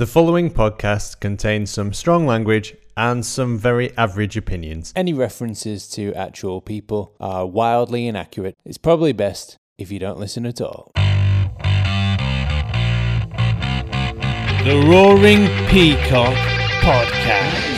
[0.00, 4.94] The following podcast contains some strong language and some very average opinions.
[4.96, 8.56] Any references to actual people are wildly inaccurate.
[8.64, 10.90] It's probably best if you don't listen at all.
[14.64, 16.34] The Roaring Peacock
[16.80, 17.68] Podcast.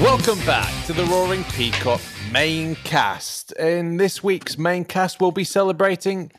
[0.00, 2.00] Welcome back to the Roaring Peacock
[2.32, 3.52] main cast.
[3.52, 6.30] In this week's main cast, we'll be celebrating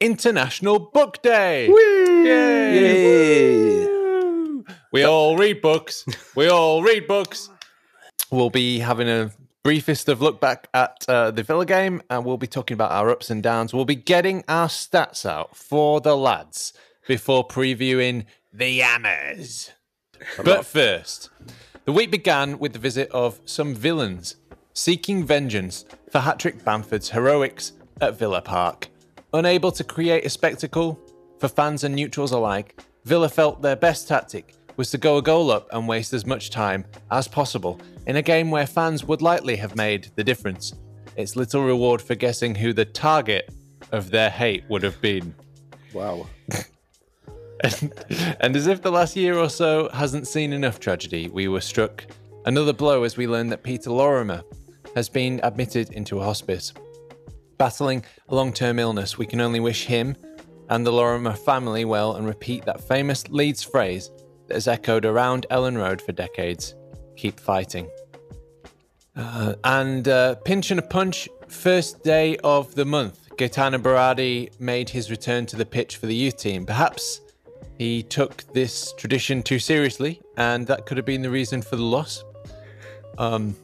[0.00, 1.68] International Book Day.
[1.68, 3.84] Yay!
[3.84, 4.64] Woo!
[4.92, 6.04] We all read books.
[6.36, 7.48] We all read books.
[8.30, 9.32] We'll be having a
[9.62, 13.10] briefest of look back at uh, the Villa game, and we'll be talking about our
[13.10, 13.74] ups and downs.
[13.74, 16.72] We'll be getting our stats out for the lads
[17.06, 19.70] before previewing the Yammers.
[20.44, 21.30] But first,
[21.84, 24.36] the week began with the visit of some villains
[24.74, 28.88] seeking vengeance for Hattrick Bamford's heroics at Villa Park.
[29.34, 30.98] Unable to create a spectacle
[31.38, 35.50] for fans and neutrals alike, Villa felt their best tactic was to go a goal
[35.50, 39.56] up and waste as much time as possible in a game where fans would likely
[39.56, 40.74] have made the difference.
[41.16, 43.52] It's little reward for guessing who the target
[43.90, 45.34] of their hate would have been.
[45.92, 46.26] Wow.
[47.62, 47.92] And,
[48.40, 52.06] and as if the last year or so hasn't seen enough tragedy, we were struck
[52.46, 54.42] another blow as we learned that Peter Lorimer
[54.94, 56.72] has been admitted into a hospice.
[57.58, 60.16] Battling a long term illness, we can only wish him
[60.68, 64.10] and the Lorimer family well and repeat that famous Leeds phrase
[64.48, 66.74] that has echoed around Elland Road for decades
[67.16, 67.88] keep fighting.
[69.14, 73.28] Uh, and uh, pinch and a punch, first day of the month.
[73.36, 76.64] Gaetano Berardi made his return to the pitch for the youth team.
[76.64, 77.20] Perhaps
[77.78, 81.82] he took this tradition too seriously, and that could have been the reason for the
[81.82, 82.24] loss.
[83.18, 83.56] Um,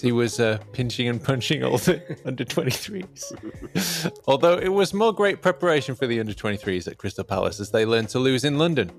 [0.00, 4.12] he was uh, pinching and punching all the under 23s.
[4.26, 7.84] Although it was more great preparation for the under 23s at Crystal Palace as they
[7.84, 8.90] learned to lose in London.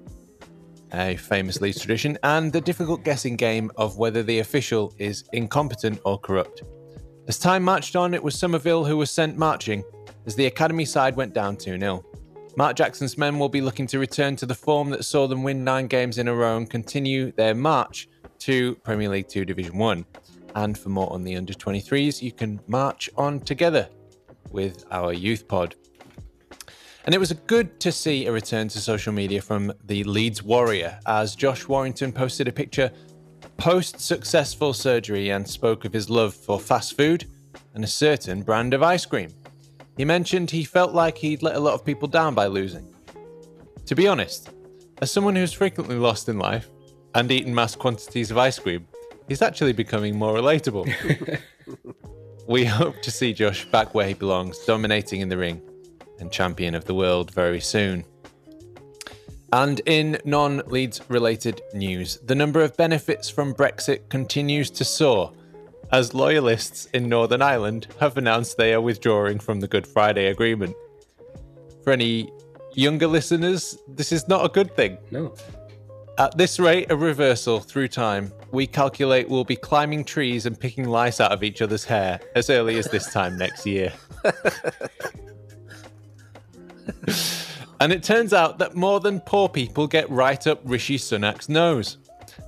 [0.94, 6.00] A famous Leeds tradition, and the difficult guessing game of whether the official is incompetent
[6.06, 6.64] or corrupt.
[7.28, 9.84] As time marched on, it was Somerville who was sent marching
[10.26, 12.06] as the academy side went down 2 0.
[12.58, 15.64] Mark Jackson's men will be looking to return to the form that saw them win
[15.64, 18.08] nine games in a row and continue their march
[18.40, 20.06] to Premier League 2 Division 1.
[20.56, 23.90] And for more on the under 23s, you can march on together
[24.52, 25.76] with our youth pod.
[27.06, 30.98] And it was good to see a return to social media from the Leeds Warrior
[31.06, 32.92] as Josh Warrington posted a picture
[33.58, 37.26] post successful surgery and spoke of his love for fast food
[37.74, 39.30] and a certain brand of ice cream.
[39.98, 42.94] He mentioned he felt like he'd let a lot of people down by losing.
[43.86, 44.50] To be honest,
[45.02, 46.70] as someone who's frequently lost in life
[47.14, 48.88] and eaten mass quantities of ice cream,
[49.28, 50.90] he's actually becoming more relatable.
[52.48, 55.62] we hope to see Josh back where he belongs, dominating in the ring
[56.20, 58.06] and champion of the world very soon.
[59.54, 65.32] And in non Leeds related news, the number of benefits from Brexit continues to soar
[65.92, 70.76] as loyalists in Northern Ireland have announced they are withdrawing from the Good Friday Agreement.
[71.84, 72.32] For any
[72.74, 74.98] younger listeners, this is not a good thing.
[75.12, 75.36] No.
[76.18, 80.88] At this rate a reversal through time, we calculate we'll be climbing trees and picking
[80.88, 83.94] lice out of each other's hair as early as this time next year.
[87.80, 91.98] and it turns out that more than poor people get right up Rishi Sunak's nose,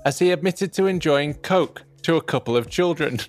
[0.05, 3.19] as he admitted to enjoying Coke to a couple of children.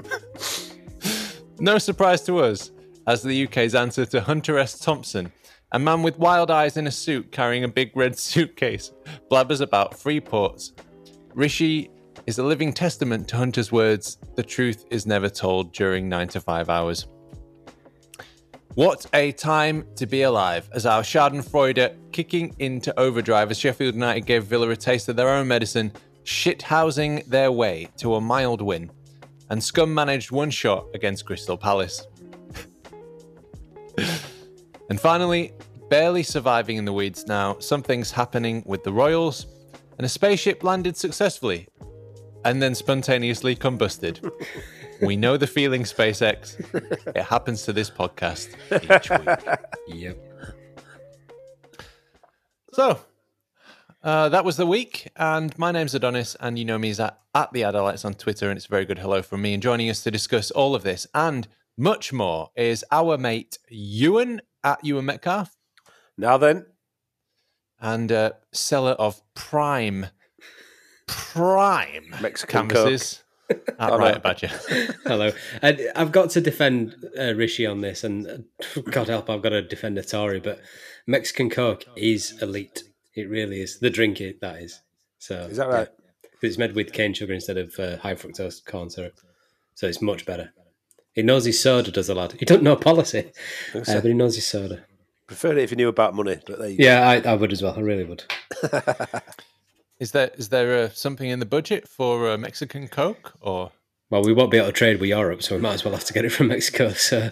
[1.58, 2.70] no surprise to us,
[3.06, 4.78] as the UK's answer to Hunter S.
[4.78, 5.30] Thompson,
[5.72, 8.90] a man with wild eyes in a suit carrying a big red suitcase,
[9.30, 10.72] blabbers about free ports.
[11.34, 11.90] Rishi
[12.26, 16.40] is a living testament to Hunter's words the truth is never told during 9 to
[16.40, 17.06] 5 hours.
[18.74, 24.26] What a time to be alive as our Schadenfreude kicking into overdrive as Sheffield United
[24.26, 25.92] gave Villa a taste of their own medicine,
[26.24, 28.90] shithousing their way to a mild win,
[29.50, 32.06] and Scum managed one shot against Crystal Palace.
[34.88, 35.52] and finally,
[35.90, 39.51] barely surviving in the weeds now, something's happening with the Royals,
[39.98, 41.68] and a spaceship landed successfully
[42.44, 44.20] and then spontaneously combusted.
[45.02, 46.58] we know the feeling, SpaceX.
[47.14, 48.48] It happens to this podcast
[48.82, 49.58] each week.
[49.88, 50.18] Yep.
[52.72, 52.98] So,
[54.02, 57.20] uh, that was the week, and my name's Adonis, and you know me as at,
[57.34, 59.52] at the Adelites on Twitter, and it's a very good hello from me.
[59.52, 61.46] And joining us to discuss all of this and
[61.76, 65.54] much more is our mate Ewan at Ewan Metcalf
[66.16, 66.66] Now then,
[67.82, 70.06] and uh, seller of prime,
[71.06, 73.22] prime Mexican canvases.
[73.78, 74.48] All right, Badger.
[75.04, 75.32] Hello.
[75.60, 79.50] And I've got to defend uh, Rishi on this, and uh, God help, I've got
[79.50, 80.60] to defend Atari, but
[81.06, 82.84] Mexican Coke is elite.
[83.14, 83.80] It really is.
[83.80, 84.80] The drink, it, that is.
[85.18, 85.88] So Is that right?
[85.88, 86.30] yeah.
[86.40, 89.14] It's made with cane sugar instead of uh, high fructose corn syrup.
[89.74, 90.52] So it's much better.
[91.12, 92.32] He knows his soda, does a lad.
[92.38, 93.32] He don't know policy,
[93.74, 94.84] uh, but he knows his soda.
[95.32, 96.84] Prefer it if you knew about money, but there you go.
[96.84, 97.74] Yeah, I, I would as well.
[97.74, 98.24] I really would.
[99.98, 103.70] Is there is there uh, something in the budget for uh, Mexican Coke or
[104.10, 106.04] Well, we won't be able to trade with Europe, so we might as well have
[106.06, 106.90] to get it from Mexico.
[106.90, 107.30] So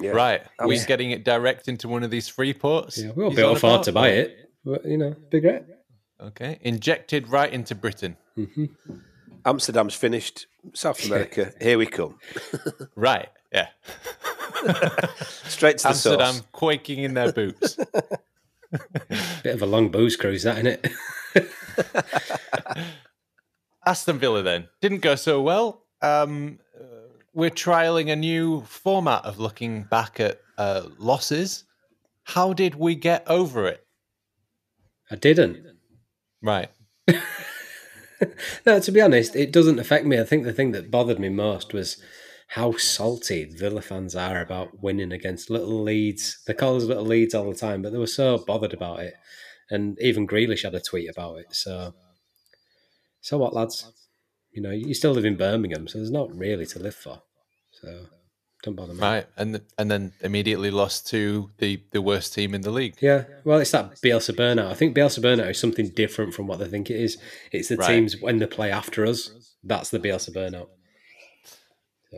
[0.00, 0.12] Yeah.
[0.12, 0.42] right?
[0.60, 2.96] Are we getting it direct into one of these free ports?
[2.96, 4.50] yeah, we won't be able on to afford to buy it.
[4.64, 5.62] But, you know, be great.
[6.20, 8.16] Okay, injected right into Britain.
[9.44, 10.46] Amsterdam's finished.
[10.74, 12.18] South America, here we come.
[12.94, 13.28] Right.
[13.52, 13.66] Yeah.
[15.44, 16.46] Straight to the Amsterdam source.
[16.52, 17.76] quaking in their boots.
[19.42, 20.78] Bit of a long booze cruise, that, isn't
[21.34, 21.46] it?
[23.86, 25.84] Aston Villa then didn't go so well.
[26.00, 26.58] Um,
[27.34, 31.64] we're trialing a new format of looking back at uh, losses.
[32.24, 33.84] How did we get over it?
[35.10, 35.66] I didn't.
[36.40, 36.70] Right.
[38.64, 40.20] No, to be honest, it doesn't affect me.
[40.20, 42.00] I think the thing that bothered me most was
[42.52, 46.42] how salty Villa fans are about winning against little Leeds.
[46.46, 49.14] They call us little Leeds all the time, but they were so bothered about it.
[49.70, 51.46] And even Grealish had a tweet about it.
[51.54, 51.94] So,
[53.22, 53.90] so what, lads?
[54.52, 57.22] You know, you still live in Birmingham, so there's not really to live for.
[57.70, 58.04] So,
[58.62, 59.00] don't bother me.
[59.00, 59.26] Right.
[59.38, 62.96] And and then immediately lost to the, the worst team in the league.
[63.00, 64.70] Yeah, well, it's that Bielsa burnout.
[64.70, 67.16] I think Bielsa burnout is something different from what they think it is.
[67.50, 67.94] It's the Right.
[67.94, 69.30] teams when they play after us.
[69.64, 70.68] That's the Bielsa burnout.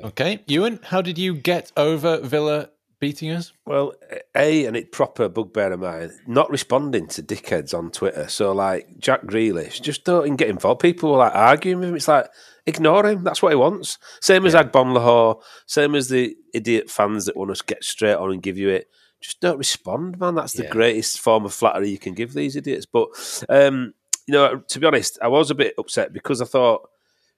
[0.03, 0.43] Okay.
[0.47, 2.71] Ewan, how did you get over Villa
[3.01, 3.53] beating us?
[3.67, 3.93] Well,
[4.35, 8.29] A, and it proper bugbear of mine, not responding to dickheads on Twitter.
[8.29, 10.81] So, like, Jack Grealish, just don't even get involved.
[10.81, 11.97] People were like arguing with him.
[11.97, 12.29] It's like,
[12.67, 13.23] ignore him.
[13.25, 13.99] That's what he wants.
[14.21, 18.43] Same as Agbonlahor, same as the idiot fans that want to get straight on and
[18.43, 18.89] give you it.
[19.21, 20.35] Just don't respond, man.
[20.35, 20.71] That's the Yeah.
[20.71, 22.87] greatest form of flattery you can give these idiots.
[22.87, 23.09] But,
[23.49, 23.95] um,
[24.27, 26.89] you know, to be honest, I was a bit upset because I thought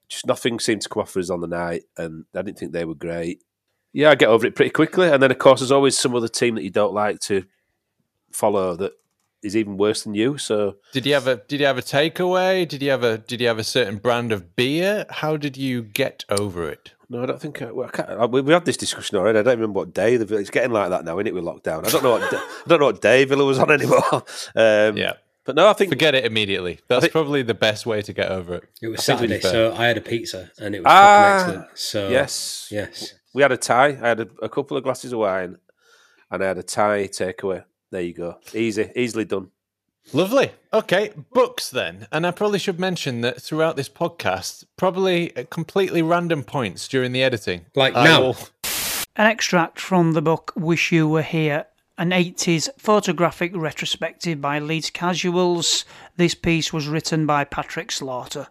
[0.09, 2.73] just nothing seemed to come off for us on the night, and I didn't think
[2.73, 3.43] they were great.
[3.93, 5.09] Yeah, I get over it pretty quickly.
[5.09, 7.45] And then, of course, there's always some other team that you don't like to
[8.31, 8.93] follow that
[9.43, 10.37] is even worse than you.
[10.39, 12.69] So, Did you have a did you have a takeaway?
[12.69, 15.07] Did you have a did you have a certain brand of beer?
[15.09, 16.93] How did you get over it?
[17.09, 19.39] no, I don't think I, well, I can't, I, we, we had this discussion already.
[19.39, 21.35] I don't remember what day the it's getting like that now, isn't it?
[21.35, 24.03] With lockdown, I don't know what I don't know what day Villa was on anymore.
[24.57, 25.15] Um, Yeah.
[25.47, 26.81] But no, I think Forget it immediately.
[26.89, 28.65] That's think- probably the best way to get over it.
[28.83, 30.87] It was I think to be Saturday, so I had a pizza and it was
[30.89, 31.79] Ah, fucking excellent.
[31.79, 33.87] So yes, yes, we had a Thai.
[33.89, 35.57] I had a, a couple of glasses of wine,
[36.31, 37.65] and I had a Thai takeaway.
[37.93, 39.51] There you go, easy, easily done.
[40.13, 40.51] Lovely.
[40.73, 42.07] Okay, books then.
[42.13, 47.11] And I probably should mention that throughout this podcast, probably at completely random points during
[47.13, 47.67] the editing.
[47.75, 48.21] Like I now.
[48.23, 48.37] will-
[49.17, 51.67] An extract from the book Wish You Were Here,
[51.99, 55.87] an 80s photographic retrospective by Leeds Casuals.
[56.17, 58.49] This piece was written by Patrick Slaughter.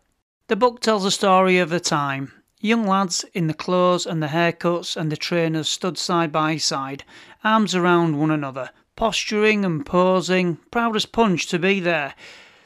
[0.47, 2.31] The book tells a story of the time.
[2.59, 7.03] Young lads in the clothes and the haircuts and the trainers stood side by side,
[7.43, 12.15] arms around one another, posturing and posing, proud as punch to be there.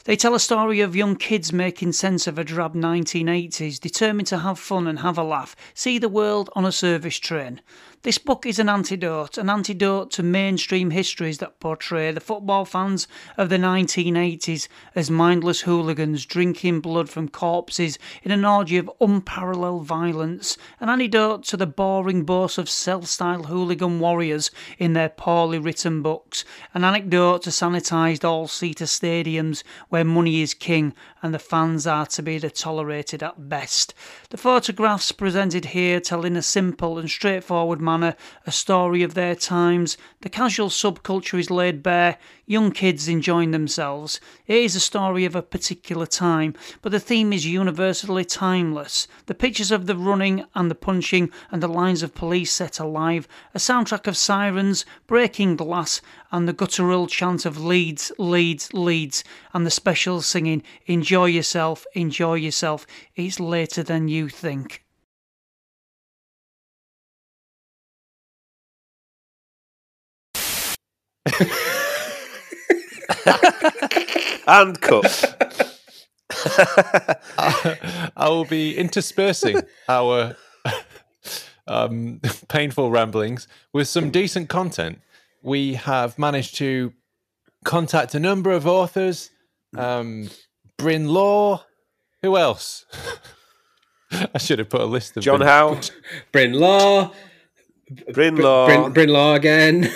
[0.05, 4.39] They tell a story of young kids making sense of a drab 1980s, determined to
[4.39, 7.59] have fun and have a laugh, see the world on a service train.
[8.01, 13.09] This book is an antidote, an antidote to mainstream histories that portray the football fans
[13.37, 19.83] of the 1980s as mindless hooligans drinking blood from corpses in an orgy of unparalleled
[19.83, 26.01] violence, an antidote to the boring boasts of self-styled hooligan warriors in their poorly written
[26.01, 32.05] books, an anecdote to sanitised all-seater stadiums where money is king and the fans are
[32.07, 33.93] to be the tolerated at best.
[34.29, 39.35] The photographs presented here tell in a simple and straightforward manner a story of their
[39.35, 39.97] times.
[40.21, 42.17] The casual subculture is laid bare,
[42.49, 44.19] young kids enjoying themselves.
[44.47, 49.07] It is a story of a particular time, but the theme is universally timeless.
[49.27, 53.27] The pictures of the running and the punching and the lines of police set alive,
[53.53, 56.01] a soundtrack of sirens, breaking glass,
[56.31, 62.33] and the guttural chant of Leeds, Leeds, Leeds, and the special singing, Enjoy yourself, enjoy
[62.33, 64.83] yourself, it's later than you think.
[74.47, 75.75] And cut.
[77.37, 80.35] I will be interspersing our
[81.67, 85.01] um, painful ramblings with some decent content.
[85.43, 86.93] We have managed to
[87.63, 89.29] contact a number of authors.
[89.77, 90.29] Um,
[90.77, 91.63] Bryn Law.
[92.23, 92.85] Who else?
[94.11, 95.47] I should have put a list of John them.
[95.47, 95.79] Howe,
[96.31, 97.11] Bryn Law,
[98.11, 98.65] Bryn Law.
[98.65, 99.89] Bryn, Bryn Law again.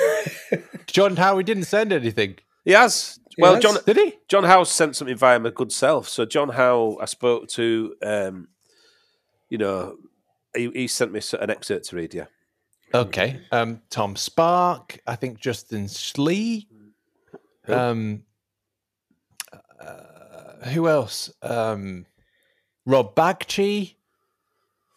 [0.88, 1.38] Jon Howe.
[1.38, 3.20] He didn't send anything, He has.
[3.38, 3.63] Well, has.
[3.63, 4.13] John did he?
[4.27, 6.08] Jon Howe sent something via my good self.
[6.08, 7.96] So Jon Howe, I spoke to.
[8.01, 8.48] Um,
[9.50, 9.98] you know,
[10.55, 12.13] he, he sent me an excerpt to read.
[12.13, 12.25] Yeah.
[12.93, 13.41] Okay.
[13.51, 15.00] Um, Tom Spark.
[15.05, 16.67] I think Justin Slee.
[17.67, 18.24] Um,
[19.79, 21.32] uh, who else?
[21.41, 22.05] Um,
[22.86, 23.96] Rob Bagchi.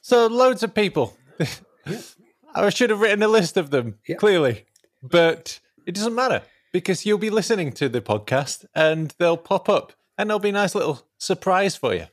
[0.03, 1.17] So loads of people.
[2.55, 4.17] I should have written a list of them Yeah.
[4.17, 4.65] clearly,
[5.03, 6.43] but it doesn't matter
[6.77, 10.53] because you'll be listening to the podcast and they'll pop up and there'll be a
[10.53, 12.05] nice little surprise for you.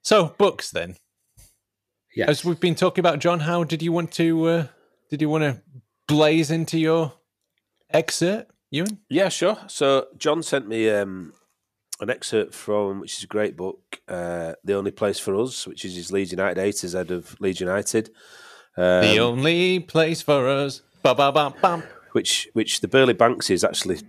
[0.00, 0.96] So books then.
[2.16, 2.26] yes.
[2.30, 4.66] As we've been talking about John how did you want to uh,
[5.10, 5.60] did you want to
[6.06, 7.12] blaze into your
[7.90, 9.00] excerpt, Ewan?
[9.10, 9.58] Yeah, sure.
[9.66, 11.34] So John sent me um,
[12.00, 15.84] an excerpt from, which is a great book, uh, "The Only Place for Us," which
[15.84, 18.08] is his Leeds United A to Z of Leeds United.
[18.74, 20.80] Um, the only place for us.
[21.02, 21.82] Ba ba ba bam.
[22.12, 24.00] Which which the Burley Banks is actually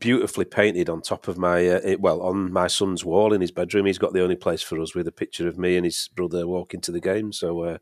[0.00, 3.50] beautifully painted on top of my uh, it- well on my son's wall in his
[3.52, 3.86] bedroom.
[3.86, 6.46] He's got the only place for us with a picture of me and his brother
[6.46, 7.32] walking to the game.
[7.32, 7.78] So uh,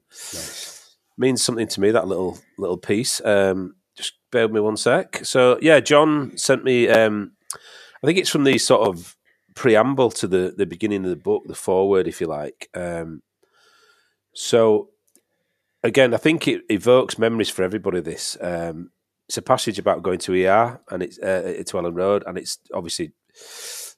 [1.17, 3.21] means something to me that little little piece.
[3.25, 5.25] Um, just bear with me one sec.
[5.25, 6.89] So yeah, John sent me.
[6.89, 7.33] Um,
[8.03, 9.17] I think it's from the sort of
[9.55, 12.69] preamble to the the beginning of the book, the foreword, if you like.
[12.75, 13.23] Um,
[14.35, 14.91] so
[15.83, 18.01] again, I think it evokes memories for everybody.
[18.01, 18.91] This um,
[19.29, 22.59] it's a passage about going to ER and it's uh, to Elland Road, and it's
[22.73, 23.13] obviously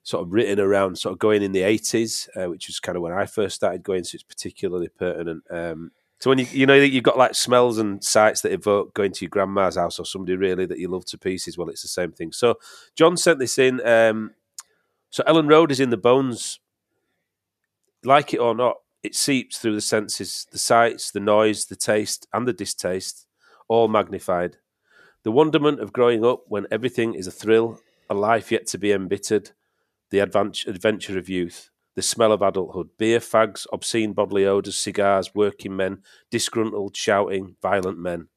[0.02, 3.02] sort of written around sort of going in the eighties, uh, which was kind of
[3.02, 4.04] when I first started going.
[4.04, 5.42] So it's particularly pertinent.
[5.50, 9.12] Um, so when you you know you've got like smells and sights that evoke going
[9.12, 11.58] to your grandma's house or somebody really that you love to pieces.
[11.58, 12.32] Well, it's the same thing.
[12.32, 12.58] So
[12.96, 13.86] John sent this in.
[13.86, 14.32] Um,
[15.10, 16.60] so Elland Road is in the bones,
[18.02, 18.76] like it or not.
[19.02, 23.26] It seeps through the senses, the sights, the noise, the taste, and the distaste,
[23.68, 24.56] all magnified.
[25.24, 28.92] The wonderment of growing up when everything is a thrill, a life yet to be
[28.92, 29.50] embittered,
[30.10, 35.34] the advent- adventure of youth, the smell of adulthood, beer, fags, obscene bodily odours, cigars,
[35.34, 38.28] working men, disgruntled, shouting, violent men.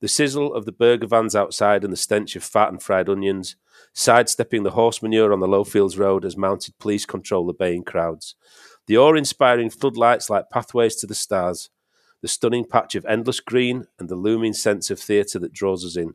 [0.00, 3.56] The sizzle of the burger vans outside and the stench of fat and fried onions,
[3.92, 8.34] sidestepping the horse manure on the Lowfields Road as mounted police control the baying crowds.
[8.86, 11.68] The awe inspiring floodlights like pathways to the stars,
[12.22, 15.96] the stunning patch of endless green, and the looming sense of theatre that draws us
[15.96, 16.14] in.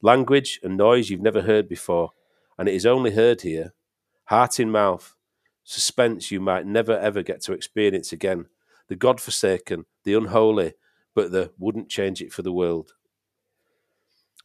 [0.00, 2.10] Language and noise you've never heard before,
[2.58, 3.72] and it is only heard here.
[4.24, 5.14] Heart in mouth,
[5.64, 8.46] suspense you might never ever get to experience again.
[8.88, 10.74] The God forsaken, the unholy,
[11.14, 12.94] but the wouldn't change it for the world.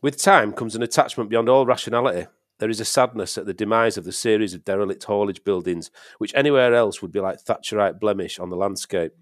[0.02, 2.28] With time comes an attachment beyond all rationality.
[2.60, 6.34] There is a sadness at the demise of the series of derelict haulage buildings, which
[6.36, 9.14] anywhere else would be like Thatcherite blemish on the landscape.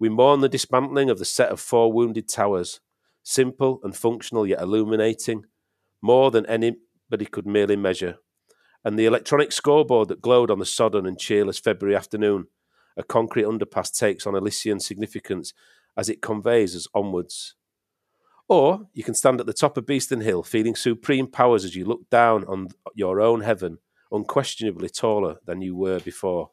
[0.00, 2.80] We mourn the dismantling of the set of four wounded towers,
[3.22, 5.44] simple and functional yet illuminating,
[6.00, 8.16] more than anybody could merely measure.
[8.82, 12.46] And the electronic scoreboard that glowed on the sodden and cheerless February afternoon,
[12.96, 15.52] a concrete underpass takes on Elysian significance
[15.98, 17.54] as it conveys us onwards.
[18.48, 21.84] Or you can stand at the top of Beeston Hill, feeling supreme powers as you
[21.84, 23.78] look down on your own heaven,
[24.10, 26.50] unquestionably taller than you were before.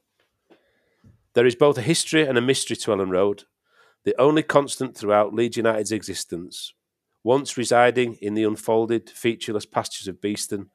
[1.38, 3.44] There is both a history and a mystery to Elland Road,
[4.06, 6.74] the only constant throughout Leeds United's existence.
[7.24, 10.72] Once residing in the unfolded, featureless pastures of Beeston,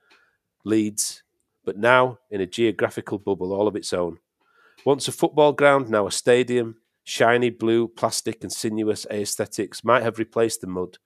[0.64, 1.24] Leeds,
[1.64, 4.18] but now in a geographical bubble all of its own.
[4.86, 10.20] Once a football ground, now a stadium, shiny blue, plastic, and sinuous aesthetics might have
[10.20, 10.98] replaced the mud,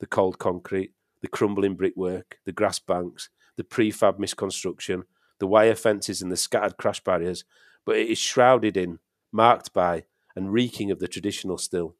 [0.00, 5.04] the cold concrete, the crumbling brickwork, the grass banks, the prefab misconstruction,
[5.38, 7.46] the wire fences, and the scattered crash barriers,
[7.88, 8.98] but it is shrouded in,
[9.32, 10.04] marked by,
[10.36, 11.96] and reeking of the traditional still.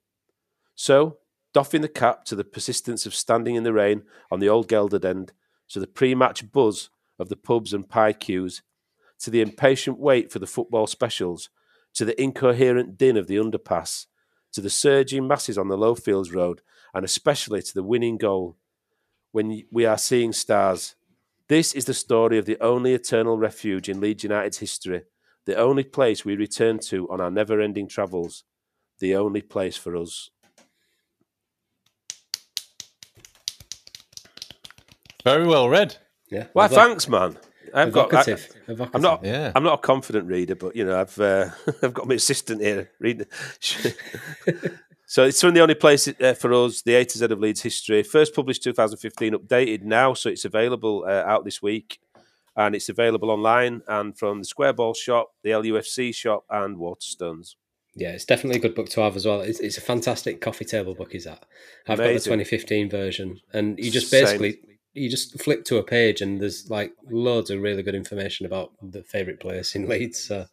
[0.75, 1.17] So,
[1.55, 5.07] doffing the cap to the persistence of standing in the rain on the old Gelderd
[5.07, 5.33] end,
[5.71, 8.61] to the pre match buzz of the pubs and pie queues,
[9.21, 11.49] to the impatient wait for the football specials,
[11.95, 14.09] to the incoherent din of the underpass,
[14.53, 16.61] to the surging masses on the Lowfields Road,
[16.93, 18.59] and especially to the winning goal
[19.33, 20.97] when we are seeing stars.
[21.49, 25.05] This is the story of the only eternal refuge in Leeds United's history,
[25.49, 28.45] the only place we return to on our never ending travels,
[28.99, 30.29] the only place for us.
[35.25, 35.97] Very well read.
[36.31, 36.49] Yeah.
[36.53, 36.77] Why, lovely.
[36.77, 37.39] thanks, man.
[37.73, 38.13] I've got.
[38.13, 38.49] I, Evocative.
[38.69, 38.95] Evocative.
[38.95, 39.25] I'm not.
[39.25, 39.53] Yeah.
[39.57, 41.49] I'm not a confident reader, but you know, I've uh,
[41.83, 43.27] I've got my assistant here reading.
[45.07, 47.63] so it's from the only place uh, for us, the A to Z of Leeds
[47.63, 48.03] history.
[48.03, 52.01] First published 2015, updated now, so it's available uh, out this week.
[52.59, 57.55] And it's available online and from the Square Ball shop, the LUFC shop, and Waterstones.
[57.95, 59.41] Yeah, it's definitely a good book to have as well.
[59.41, 61.15] It's, it's a fantastic coffee table book.
[61.15, 61.47] Is that?
[61.87, 62.33] I've Amazing.
[62.33, 64.25] got the 2015 version, and you just Same.
[64.25, 64.59] basically
[64.93, 68.73] you just flip to a page, and there's like loads of really good information about
[68.83, 70.19] the favourite place in Leeds.
[70.21, 70.47] So,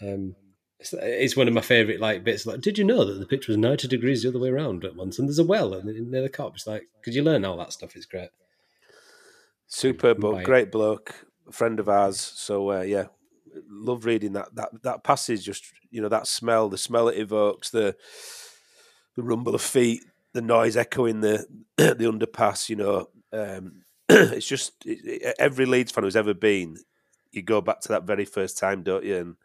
[0.00, 0.36] um,
[0.78, 2.46] it's, one of my favourite like bits.
[2.46, 4.96] Like, did you know that the pitch was 90 degrees the other way around at
[4.96, 6.54] once, and there's a well and near the Kop?
[6.54, 7.96] It's like, could you learn all that stuff?
[7.96, 8.30] It's great.
[9.66, 12.20] Superb book, great bloke, friend of ours.
[12.20, 13.06] So uh, yeah,
[13.68, 15.44] love reading that that that passage.
[15.44, 17.96] Just you know that smell, the smell it evokes, the
[19.16, 22.68] the rumble of feet, the noise echoing the the underpass.
[22.68, 26.76] You know, um, it's just it, every Leeds fan who's ever been,
[27.32, 29.16] you go back to that very first time, don't you?
[29.16, 29.36] And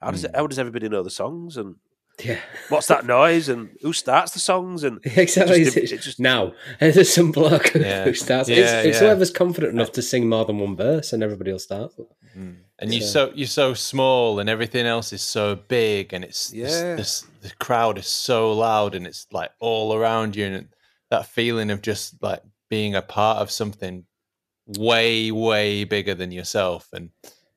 [0.00, 1.76] how does how does everybody know the songs and
[2.22, 5.64] Yeah, what's that noise and who starts the songs and exactly.
[5.64, 8.04] just- It's- it just- now there's some bloke Yeah.
[8.04, 8.48] who starts.
[8.48, 9.08] Yeah, it's, it's yeah.
[9.08, 11.92] whoever's confident enough to sing more than one verse, and everybody will start.
[12.36, 12.56] Mm.
[12.80, 16.50] and you're So- so you're so small, and everything else is so big, and it's
[16.50, 16.94] this- Yeah.
[16.96, 20.68] this, the crowd is so loud, and it's like all around you, and
[21.10, 24.04] that feeling of just like being a part of something
[24.66, 27.10] way way bigger than yourself, and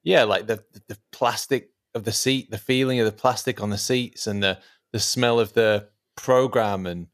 [0.04, 3.78] yeah, like the the plastic of the seat, the feeling of the plastic on the
[3.78, 4.60] seats, and the
[4.94, 7.08] the smell of the program, and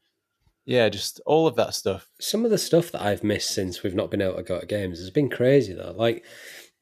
[0.64, 2.08] yeah, just all of that stuff.
[2.20, 4.66] some of the stuff that I've missed since we've not been able to go to
[4.66, 5.94] games has been crazy though.
[5.96, 6.24] Like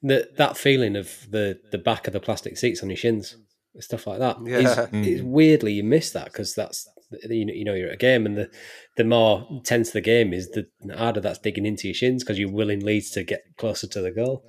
[0.03, 3.37] the, that feeling of the the back of the plastic seats on your shins,
[3.81, 4.37] stuff like that.
[4.45, 4.59] Yeah.
[4.59, 5.25] is mm.
[5.25, 6.89] weirdly you miss that because that's
[7.29, 8.51] you know, you know you're at a game and the
[8.97, 10.67] the more tense the game is, the
[10.97, 14.11] harder that's digging into your shins because you're willing Leeds to get closer to the
[14.11, 14.45] goal.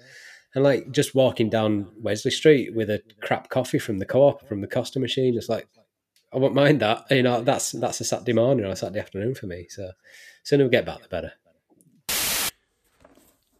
[0.55, 4.61] And like just walking down Wesley Street with a crap coffee from the co-op from
[4.61, 5.67] the Costa machine, it's like
[6.33, 7.05] I won't mind that.
[7.09, 9.67] You know, that's that's a Saturday morning or a Saturday afternoon for me.
[9.69, 9.91] So
[10.43, 11.33] sooner we get back, the better.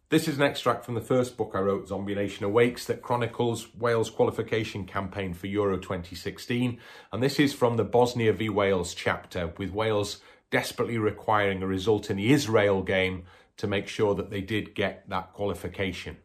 [0.10, 3.74] This is an extract from the first book I wrote, Zombie Nation Awakes, that chronicles
[3.76, 6.80] Wales' qualification campaign for Euro 2016.
[7.12, 10.20] And this is from the Bosnia v Wales chapter, with Wales
[10.52, 13.24] desperately requiring a result in the Israel game
[13.58, 16.18] to make sure that they did get that qualification.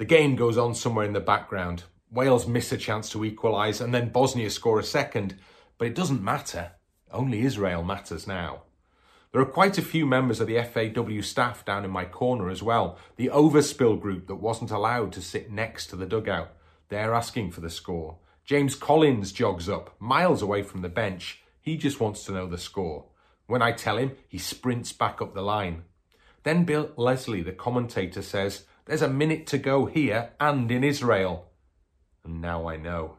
[0.00, 1.82] The game goes on somewhere in the background.
[2.10, 5.36] Wales miss a chance to equalise, and then Bosnia score a second.
[5.76, 6.72] But it doesn't matter.
[7.12, 8.62] Only Israel matters now.
[9.30, 12.62] There are quite a few members of the FAW staff down in my corner as
[12.62, 12.96] well.
[13.16, 16.50] The overspill group that wasn't allowed to sit next to the dugout.
[16.88, 18.16] They're asking for the score.
[18.46, 21.42] James Collins jogs up, miles away from the bench.
[21.60, 23.04] He just wants to know the score.
[23.48, 25.82] When I tell him, he sprints back up the line.
[26.42, 31.46] Then Bill Leslie, the commentator, says, There's a minute to go here and in Israel.
[32.24, 33.18] And now I know.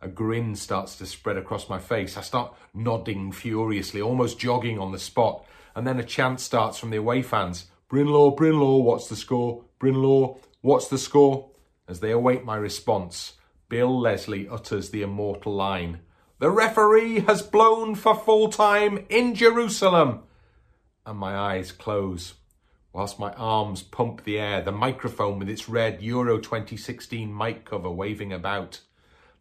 [0.00, 2.16] A grin starts to spread across my face.
[2.16, 5.46] I start nodding furiously, almost jogging on the spot.
[5.76, 9.62] And then a chant starts from the away fans Bryn Law, Brinlaw, what's the score?
[9.78, 11.50] Bryn Law, what's the score?
[11.86, 13.34] As they await my response,
[13.68, 16.00] Bill Leslie utters the immortal line
[16.40, 20.24] The referee has blown for full time in Jerusalem.
[21.06, 22.34] And my eyes close
[22.92, 27.90] whilst my arms pump the air, the microphone with its red Euro 2016 mic cover
[27.90, 28.80] waving about.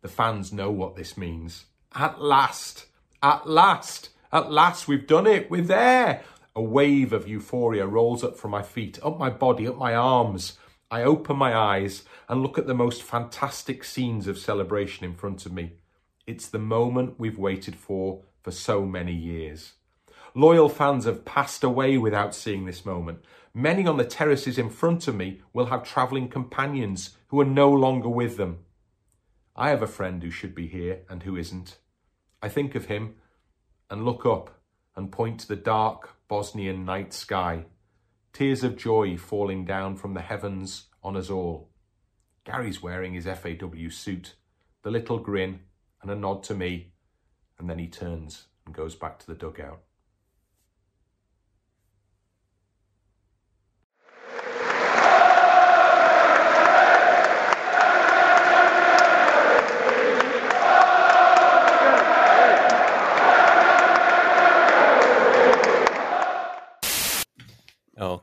[0.02, 1.66] The fans know what this means.
[1.94, 2.88] At last,
[3.22, 5.52] at last, at last, we've done it.
[5.52, 6.24] We're there.
[6.56, 10.58] A wave of euphoria rolls up from my feet, up my body, up my arms.
[10.90, 15.46] I open my eyes and look at the most fantastic scenes of celebration in front
[15.46, 15.74] of me.
[16.28, 19.74] It's the moment we've waited for for so many years.
[20.34, 23.20] Loyal fans have passed away without seeing this moment.
[23.54, 27.70] Many on the terraces in front of me will have travelling companions who are no
[27.70, 28.60] longer with them.
[29.58, 31.78] I have a friend who should be here and who isn't.
[32.42, 33.16] I think of him
[33.90, 34.62] and look up
[34.96, 37.66] and point to the dark Bosnian night sky,
[38.32, 41.70] tears of joy falling down from the heavens on us all.
[42.46, 44.36] Gary's wearing his FAW suit,
[44.82, 45.60] the little grin
[46.02, 46.94] and a nod to me,
[47.60, 49.82] and then he turns and goes back to the dugout.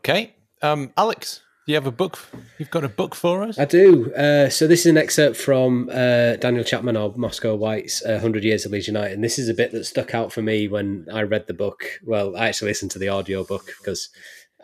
[0.09, 2.19] Okay, um, Alex, do you have a book?
[2.57, 3.59] You've got a book for us?
[3.59, 4.11] I do.
[4.15, 8.43] Uh, so this is an excerpt from uh, Daniel Chapman of Moscow White's uh, 100
[8.43, 9.13] Years of Leeds United.
[9.13, 11.85] And this is a bit that stuck out for me when I read the book.
[12.07, 14.09] Well, I actually listened to the audio book because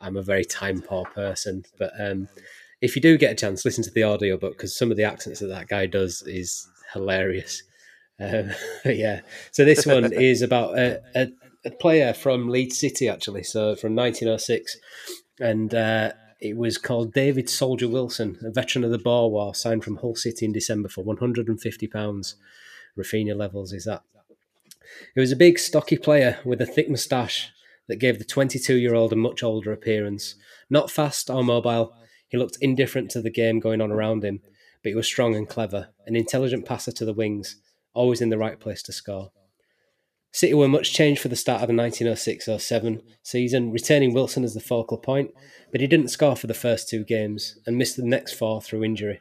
[0.00, 1.64] I'm a very time poor person.
[1.78, 2.28] But um,
[2.80, 5.04] if you do get a chance, listen to the audio book because some of the
[5.04, 7.62] accents that that guy does is hilarious.
[8.18, 8.52] Um,
[8.86, 9.20] yeah.
[9.52, 11.28] So this one is about a, a,
[11.66, 13.42] a player from Leeds City, actually.
[13.42, 14.78] So from 1906.
[15.40, 16.12] And uh,
[16.44, 20.14] It was called David Soldier Wilson, a veteran of the Boer War, signed from Hull
[20.14, 22.34] City in December for £150.
[22.98, 24.02] Rafinha levels is that.
[25.14, 27.50] He was a big, stocky player with a thick moustache
[27.88, 30.34] that gave the 22 year old a much older appearance.
[30.68, 31.94] Not fast or mobile,
[32.28, 34.40] he looked indifferent to the game going on around him,
[34.82, 37.56] but he was strong and clever, an intelligent passer to the wings,
[37.94, 39.30] always in the right place to score.
[40.34, 44.52] City were much changed for the start of the 1906 07 season, returning Wilson as
[44.52, 45.30] the focal point,
[45.70, 48.82] but he didn't score for the first two games and missed the next four through
[48.82, 49.20] injury.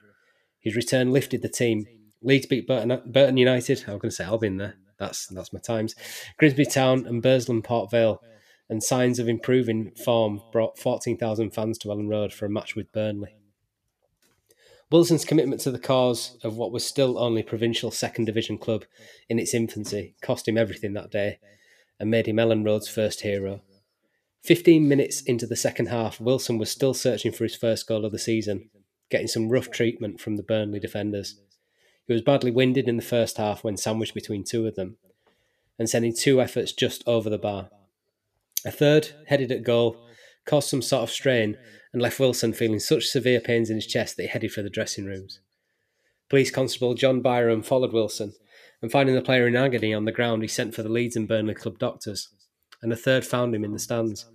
[0.60, 1.86] His return lifted the team.
[2.24, 3.82] Leeds beat Burton, Burton United.
[3.82, 4.74] I'm going to say Albion there.
[4.98, 5.94] That's that's my times.
[6.40, 8.20] Grimsby Town and Burslem Port Vale,
[8.68, 12.92] and signs of improving form brought 14,000 fans to Elland Road for a match with
[12.92, 13.36] Burnley.
[14.92, 18.86] Wilson's commitment to the cause of what was still only provincial second division club
[19.28, 21.40] in its infancy cost him everything that day
[22.00, 23.62] and made him Elland Road's first hero.
[24.44, 28.12] 15 minutes into the second half, Wilson was still searching for his first goal of
[28.12, 28.70] the season,
[29.10, 31.40] getting some rough treatment from the Burnley defenders.
[32.06, 34.98] He was badly winded in the first half when sandwiched between two of them,
[35.80, 37.70] and sending two efforts just over the bar.
[38.66, 40.06] A third, headed at goal,
[40.46, 41.58] caused some sort of strain
[41.94, 44.70] and left Wilson feeling such severe pains in his chest that he headed for the
[44.70, 45.40] dressing rooms.
[46.30, 48.34] Police Constable John Byram followed Wilson,
[48.82, 51.28] and finding the player in agony on the ground, he sent for the Leeds and
[51.28, 52.30] Burnley club doctors,
[52.82, 54.26] and a third found him in the stands.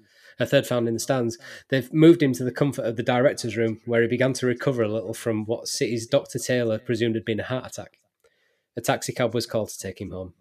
[0.41, 1.37] A third found in the stands.
[1.69, 4.83] They've moved him to the comfort of the director's room, where he began to recover
[4.83, 6.39] a little from what City's Dr.
[6.39, 7.99] Taylor presumed had been a heart attack.
[8.77, 10.35] A taxicab was called to take him home.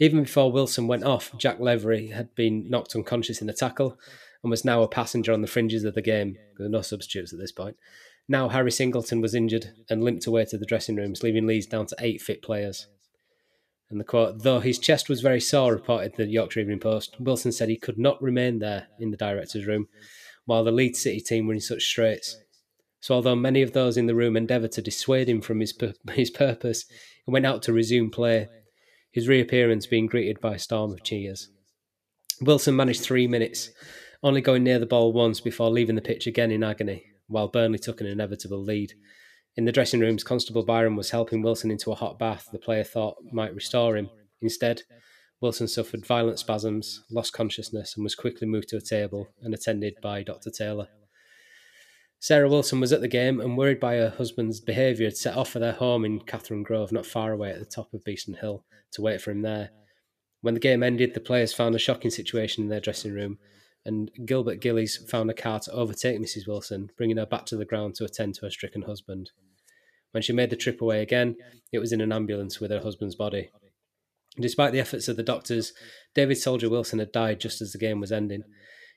[0.00, 3.98] Even before Wilson went off, Jack Levery had been knocked unconscious in a tackle
[4.42, 6.36] and was now a passenger on the fringes of the game.
[6.56, 7.76] There were no substitutes at this point.
[8.28, 11.86] Now Harry Singleton was injured and limped away to the dressing rooms, leaving Leeds down
[11.86, 12.86] to eight fit players.
[13.90, 17.52] And the quote, though his chest was very sore, reported the Yorkshire Evening Post, Wilson
[17.52, 19.88] said he could not remain there in the director's room
[20.44, 22.36] while the Leeds City team were in such straits.
[23.00, 25.72] So, although many of those in the room endeavoured to dissuade him from his,
[26.12, 26.84] his purpose,
[27.24, 28.48] he went out to resume play,
[29.10, 31.48] his reappearance being greeted by a storm of cheers.
[32.40, 33.70] Wilson managed three minutes
[34.22, 37.78] only going near the ball once before leaving the pitch again in agony, while Burnley
[37.78, 38.94] took an inevitable lead.
[39.56, 42.84] In the dressing rooms, Constable Byron was helping Wilson into a hot bath the player
[42.84, 44.10] thought might restore him.
[44.40, 44.82] Instead,
[45.40, 49.94] Wilson suffered violent spasms, lost consciousness, and was quickly moved to a table and attended
[50.02, 50.50] by Dr.
[50.50, 50.88] Taylor.
[52.20, 55.50] Sarah Wilson was at the game and, worried by her husband's behaviour, had set off
[55.50, 58.64] for their home in Catherine Grove, not far away at the top of Beeston Hill,
[58.92, 59.70] to wait for him there.
[60.40, 63.38] When the game ended, the players found a shocking situation in their dressing room
[63.84, 66.46] and Gilbert Gillies found a car to overtake Mrs.
[66.46, 69.30] Wilson, bringing her back to the ground to attend to her stricken husband.
[70.12, 71.36] When she made the trip away again,
[71.72, 73.50] it was in an ambulance with her husband's body.
[74.40, 75.72] Despite the efforts of the doctors,
[76.14, 78.44] David Soldier Wilson had died just as the game was ending.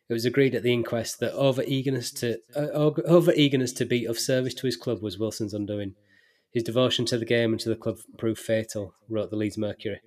[0.09, 2.67] It was agreed at the inquest that over eagerness to uh,
[3.05, 5.95] over eagerness to be of service to his club was Wilson's undoing.
[6.53, 10.01] His devotion to the game and to the club proved fatal, wrote the Leeds Mercury.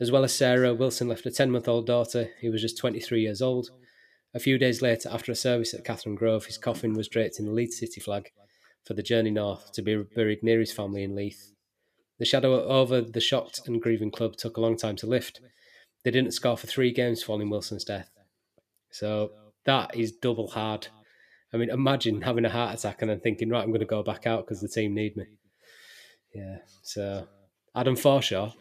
[0.00, 3.20] As well as Sarah, Wilson left a 10 month old daughter who was just 23
[3.20, 3.70] years old
[4.38, 7.44] a few days later, after a service at Catherine Grove, his coffin was draped in
[7.44, 8.30] the Leeds City flag
[8.84, 11.52] for the journey north to be buried near his family in Leith.
[12.20, 15.40] The shadow over the shocked and grieving club took a long time to lift.
[16.04, 18.10] They didn't score for three games following Wilson's death.
[18.92, 19.32] So
[19.66, 20.86] that is double hard.
[21.52, 24.04] I mean, imagine having a heart attack and then thinking, right, I'm going to go
[24.04, 25.24] back out because the team need me.
[26.32, 26.58] Yeah.
[26.82, 27.26] So
[27.74, 28.52] Adam Forshaw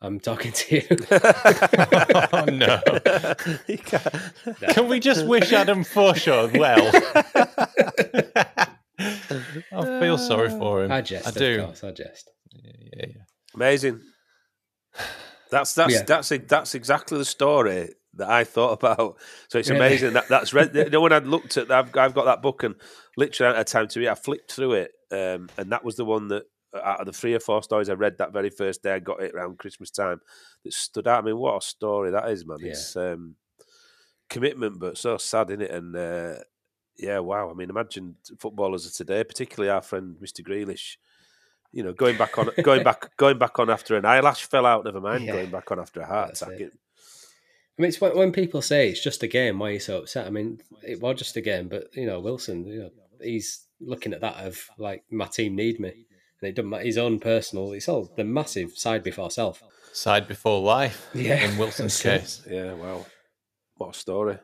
[0.00, 0.82] I'm talking to you.
[2.32, 2.80] oh no!
[4.72, 6.90] Can we just wish Adam Forshaw well?
[9.72, 10.92] I feel sorry for him.
[10.92, 11.26] I jest.
[11.26, 11.64] I do.
[11.64, 12.30] Course, I jest.
[12.52, 13.22] Yeah, yeah, yeah.
[13.54, 14.00] Amazing.
[15.50, 16.02] That's that's yeah.
[16.02, 19.16] that's that's exactly the story that I thought about.
[19.48, 20.74] So it's amazing that that's read.
[20.74, 22.74] You know, when I looked at, I've, I've got that book and
[23.16, 24.08] literally at a time to read.
[24.08, 27.34] I flipped through it, um, and that was the one that out of the three
[27.34, 30.20] or four stories I read that very first day, I got it around Christmas time
[30.64, 31.22] that stood out.
[31.22, 32.58] I mean, what a story that is, man!
[32.60, 32.70] Yeah.
[32.70, 33.36] It's um,
[34.28, 35.70] commitment, but so sad in it.
[35.70, 36.34] And uh,
[36.96, 37.50] yeah, wow.
[37.50, 40.46] I mean, imagine footballers of today, particularly our friend Mr.
[40.46, 40.96] Grealish.
[41.70, 44.84] You know, going back on, going back, going back on after an eyelash fell out.
[44.84, 45.32] Never mind yeah.
[45.32, 46.60] going back on after a heart That's attack.
[46.60, 46.72] It.
[47.78, 49.58] I mean, it's when, when people say it's just a game.
[49.58, 50.26] Why are you so upset?
[50.26, 54.12] I mean, it was just a game, but you know, Wilson, you know, he's looking
[54.12, 56.07] at that of like my team need me
[56.40, 57.72] and it doesn't matter his own personal.
[57.72, 61.08] It's all the massive side before self, side before life.
[61.14, 62.42] Yeah, in Wilson's case.
[62.48, 63.06] Yeah, wow,
[63.76, 64.38] what a story.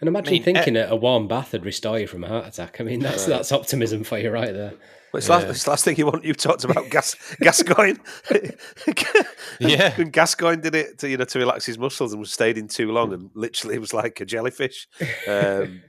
[0.00, 2.46] And imagine I mean, thinking uh, a warm bath would restore you from a heart
[2.46, 2.80] attack.
[2.80, 3.36] I mean, that's right.
[3.36, 4.72] that's optimism for you right there.
[5.12, 5.36] Well, it's, yeah.
[5.36, 6.24] last, it's last thing you want.
[6.24, 7.98] You talked about gas, Gascoigne.
[9.60, 12.56] yeah, and Gascoigne did it to you know to relax his muscles and was stayed
[12.56, 14.88] in too long and literally was like a jellyfish.
[15.28, 15.82] Um,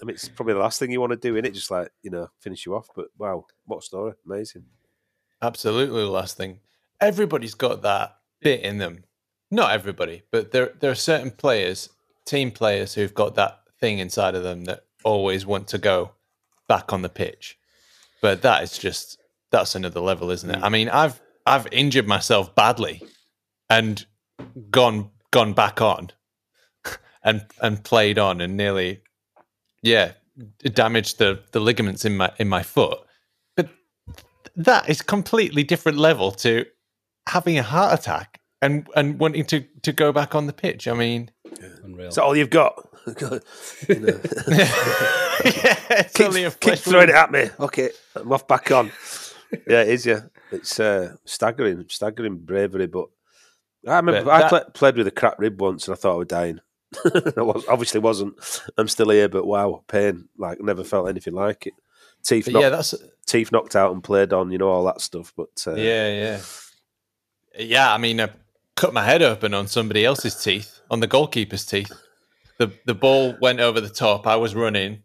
[0.00, 1.90] I mean, it's probably the last thing you want to do in it, just like
[2.02, 2.88] you know, finish you off.
[2.94, 4.14] But wow, what story!
[4.26, 4.64] Amazing.
[5.42, 6.60] Absolutely, the last thing.
[7.00, 9.04] Everybody's got that bit in them.
[9.50, 11.88] Not everybody, but there there are certain players,
[12.24, 16.12] team players, who've got that thing inside of them that always want to go
[16.68, 17.58] back on the pitch.
[18.20, 19.18] But that is just
[19.50, 20.60] that's another level, isn't it?
[20.62, 23.02] I mean, I've I've injured myself badly
[23.70, 24.04] and
[24.70, 26.10] gone gone back on
[27.22, 29.02] and and played on and nearly
[29.82, 30.12] yeah
[30.74, 32.98] damaged the the ligaments in my in my foot.
[33.56, 33.68] But
[34.56, 36.64] that is completely different level to
[37.28, 40.86] having a heart attack and and wanting to to go back on the pitch.
[40.88, 41.30] I mean,
[41.82, 42.08] Unreal.
[42.08, 42.74] Is all you've got?
[45.44, 47.48] Yeah, it's keep, only keep throwing it at me.
[47.60, 48.90] Okay, I'm off back on.
[49.68, 50.04] yeah, it is.
[50.06, 52.86] Yeah, it's uh, staggering, staggering bravery.
[52.88, 53.06] But
[53.86, 56.14] I remember But I that- pla- played with a crap rib once, and I thought
[56.14, 56.60] I was dying.
[57.36, 58.34] I was, obviously wasn't.
[58.78, 60.28] I'm still here, but wow, pain!
[60.36, 61.74] Like never felt anything like it.
[62.22, 62.94] Teeth, But knocked, yeah, that's
[63.26, 64.50] teeth knocked out and played on.
[64.50, 65.32] You know all that stuff.
[65.36, 66.40] But uh, yeah, yeah,
[67.58, 67.92] yeah.
[67.92, 68.30] I mean, I
[68.74, 71.92] cut my head open on somebody else's teeth, on the goalkeeper's teeth.
[72.58, 74.26] the The ball went over the top.
[74.26, 75.02] I was running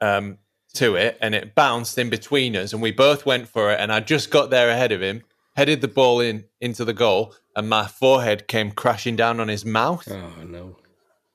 [0.00, 0.38] um,
[0.74, 3.80] to it, and it bounced in between us, and we both went for it.
[3.80, 5.24] And I just got there ahead of him,
[5.56, 9.64] headed the ball in into the goal, and my forehead came crashing down on his
[9.64, 10.08] mouth.
[10.10, 10.76] Oh no.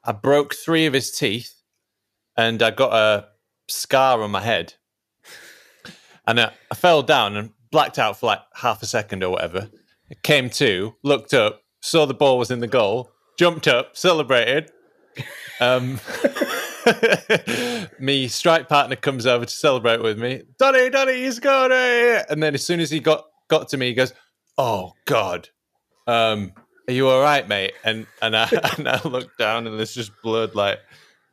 [0.05, 1.61] I broke three of his teeth,
[2.35, 3.27] and I got a
[3.67, 4.73] scar on my head.
[6.27, 9.69] And I, I fell down and blacked out for like half a second or whatever.
[10.21, 14.71] Came to, looked up, saw the ball was in the goal, jumped up, celebrated.
[15.59, 15.99] Um,
[17.99, 20.43] me strike partner comes over to celebrate with me.
[20.59, 22.25] Donny, Donny, you scored it!
[22.29, 24.13] And then as soon as he got got to me, he goes,
[24.57, 25.49] "Oh God,
[26.07, 26.53] um,
[26.87, 30.11] are you all right, mate?" And and I and I looked down, and there's just
[30.21, 30.79] blood like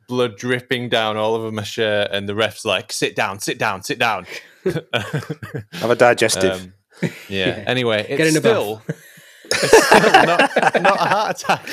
[0.07, 3.83] blood dripping down all over my shirt, and the ref's like, "Sit down, sit down,
[3.83, 4.25] sit down."
[4.63, 6.61] have a digestive.
[6.61, 6.73] Um,
[7.29, 7.63] yeah.
[7.67, 8.81] Anyway, it's Get in still,
[9.45, 11.67] it's still not, not a heart attack.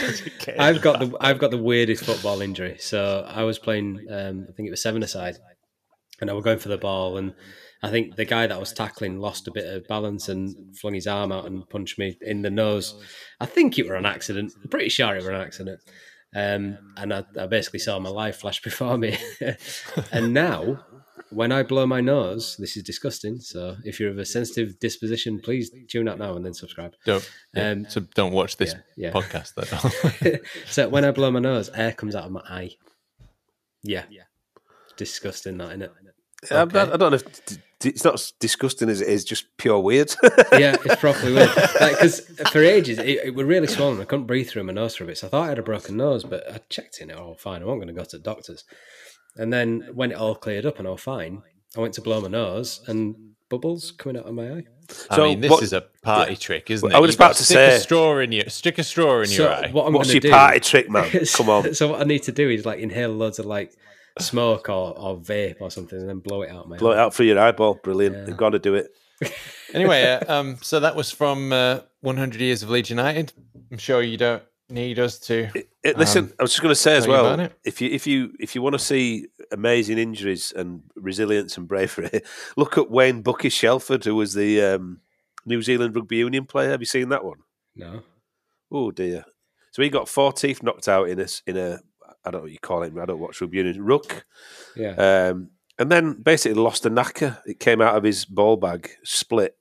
[0.58, 2.76] I've got the I've got the weirdest football injury.
[2.78, 5.36] So I was playing, um, I think it was seven aside,
[6.20, 7.34] and I was going for the ball, and
[7.82, 10.94] I think the guy that I was tackling lost a bit of balance and flung
[10.94, 12.94] his arm out and punched me in the nose.
[13.40, 14.52] I think it were an accident.
[14.62, 15.80] I'm pretty sure it were an accident.
[16.34, 19.16] Um, and I, I basically saw my life flash before me.
[20.12, 20.84] and now,
[21.30, 23.38] when I blow my nose, this is disgusting.
[23.40, 26.94] So if you're of a sensitive disposition, please tune out now and then subscribe.
[27.04, 29.12] don't yeah, Um, so don't watch this yeah, yeah.
[29.12, 29.54] podcast.
[29.54, 30.38] Though.
[30.66, 32.70] so when I blow my nose, air comes out of my eye.
[33.82, 34.04] Yeah.
[34.10, 34.22] Yeah.
[34.96, 35.90] Disgusting, that, innit?
[36.50, 39.56] I, I don't know if d- d- it's not as disgusting as it is, just
[39.56, 40.12] pure weird.
[40.52, 41.50] yeah, it's properly weird.
[41.54, 44.00] Because for ages, it, it was really swollen.
[44.00, 45.18] I couldn't breathe through my nose for a bit.
[45.18, 47.62] So I thought I had a broken nose, but I checked in it all fine.
[47.62, 48.64] I wasn't going to go to the doctors.
[49.36, 51.42] And then when it all cleared up and all fine,
[51.76, 53.14] I went to blow my nose and
[53.48, 54.64] bubbles coming out of my eye.
[55.10, 56.94] I So mean, this what- is a party trick, isn't it?
[56.94, 59.26] I was about got to stick say- a straw in your stick a straw in
[59.26, 59.70] So your eye.
[59.70, 60.30] what I'm What's your do?
[60.30, 61.08] party trick, man?
[61.34, 61.74] Come on.
[61.74, 63.72] so what I need to do is like inhale loads of like
[64.22, 66.94] smoke or, or vape or something, and then blow it out my Blow eye.
[66.96, 67.74] it out through your eyeball.
[67.82, 68.16] Brilliant.
[68.16, 68.26] Yeah.
[68.28, 68.90] You've got to do it.
[69.74, 73.34] Anyway, uh, um, so that was from uh, 100 Years of Leeds United.
[73.70, 75.50] I'm sure you don't need us to.
[75.84, 77.90] It, listen, Um, I was just going to say as tell you well, if you
[77.90, 82.22] if you if you want to see amazing injuries and resilience and bravery,
[82.56, 85.00] look at Wayne Bucky Shelford, who was the um,
[85.44, 86.70] New Zealand rugby union player.
[86.70, 87.40] Have you seen that one?
[87.76, 88.00] No.
[88.72, 89.26] Oh dear.
[89.72, 91.80] So he got four teeth knocked out in a s- in a
[92.28, 92.92] I don't know what you call it.
[93.00, 93.82] I don't watch rugby union.
[93.82, 94.26] Ruck.
[94.76, 94.90] Yeah.
[95.30, 97.38] Um, and then basically lost a knacker.
[97.46, 99.56] It came out of his ball bag, split,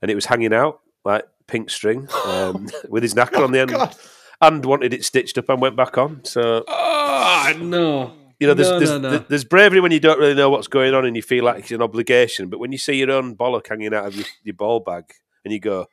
[0.00, 3.70] and it was hanging out like pink string um, with his knacker on the end.
[3.70, 3.96] God.
[4.40, 6.24] And wanted it stitched up and went back on.
[6.24, 8.12] So oh no.
[8.38, 9.18] you know, there's No, there's, no, no.
[9.28, 11.72] there's bravery when you don't really know what's going on and you feel like it's
[11.72, 12.48] an obligation.
[12.48, 15.06] But when you see your own bollock hanging out of your, your ball bag
[15.44, 15.86] and you go,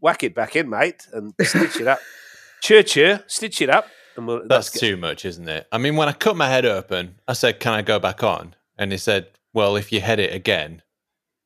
[0.00, 1.98] whack it back in, mate, and stitch it up,
[2.62, 3.88] cheer, cheer, stitch it up.
[4.18, 5.68] And we'll, That's that's too much, isn't it?
[5.70, 8.56] I mean, when I cut my head open, I said, "Can I go back on?"
[8.76, 10.82] And he said, "Well, if you head it again,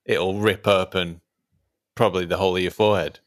[0.06, 1.20] it'll rip open
[1.94, 3.20] probably the whole of your forehead."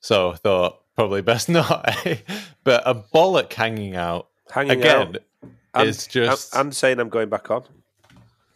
[0.00, 1.88] So I thought probably best not.
[2.06, 2.16] eh?
[2.64, 5.16] but a bollock hanging out hanging again out.
[5.72, 7.62] And, is just and, and saying I'm going back on.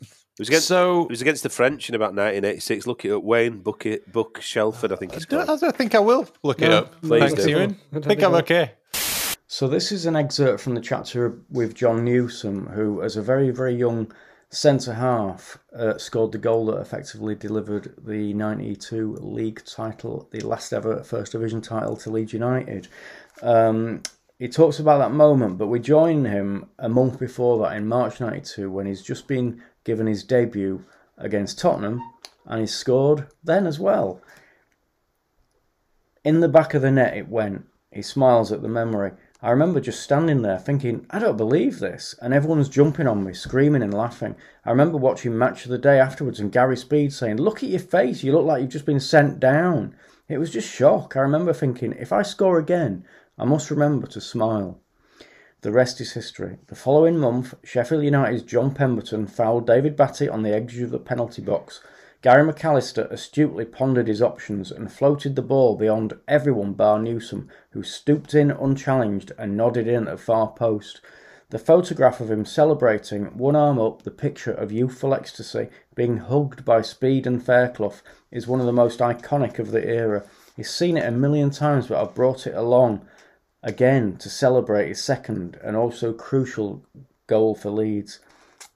[0.02, 1.04] It was against so.
[1.04, 2.86] it was against the French in about 1986.
[2.86, 3.22] Look it up.
[3.22, 5.48] Wayne Bucket Buck Shelford, I think I it's don't.
[5.48, 6.94] I don't think I will look it up.
[7.02, 7.48] Thanks, do.
[7.50, 7.62] Ewan.
[7.92, 8.72] I I think think I'm okay.
[9.52, 13.50] So this is an excerpt from the chapter with Jon Newsome, who, as a very,
[13.50, 14.12] very young
[14.48, 20.72] centre half, uh, scored the goal that effectively delivered the '92 league title, the last
[20.72, 22.86] ever First Division title to Leeds United.
[23.42, 24.04] Um,
[24.38, 28.20] he talks about that moment, but we join him a month before that in March
[28.20, 30.84] 92 when he's just been given his debut
[31.18, 32.00] against Tottenham
[32.46, 34.22] and he scored then as well.
[36.22, 37.66] In the back of the net it went.
[37.92, 39.10] He smiles at the memory.
[39.42, 42.14] I remember just standing there thinking, I don't believe this.
[42.20, 44.36] And everyone's jumping on me, screaming and laughing.
[44.66, 47.80] I remember watching Match of the Day afterwards and Gary Speed saying, Look at your
[47.80, 49.94] face, you look like you've just been sent down.
[50.28, 51.16] It was just shock.
[51.16, 53.04] I remember thinking, if I score again,
[53.38, 54.78] I must remember to smile.
[55.62, 56.58] The rest is history.
[56.66, 60.98] The following month, Sheffield United's John Pemberton fouled David Batty on the edge of the
[60.98, 61.80] penalty box.
[62.22, 67.82] Gary McAllister astutely pondered his options and floated the ball beyond everyone bar Newsome, who
[67.82, 71.00] stooped in unchallenged and nodded in at far post.
[71.48, 76.62] The photograph of him celebrating, one arm up, the picture of youthful ecstasy, being hugged
[76.62, 80.22] by Speed and Fairclough, is one of the most iconic of the era.
[80.54, 83.00] He's seen it a million times, but I've brought it along
[83.62, 86.84] again to celebrate his second and also crucial
[87.26, 88.20] goal for Leeds.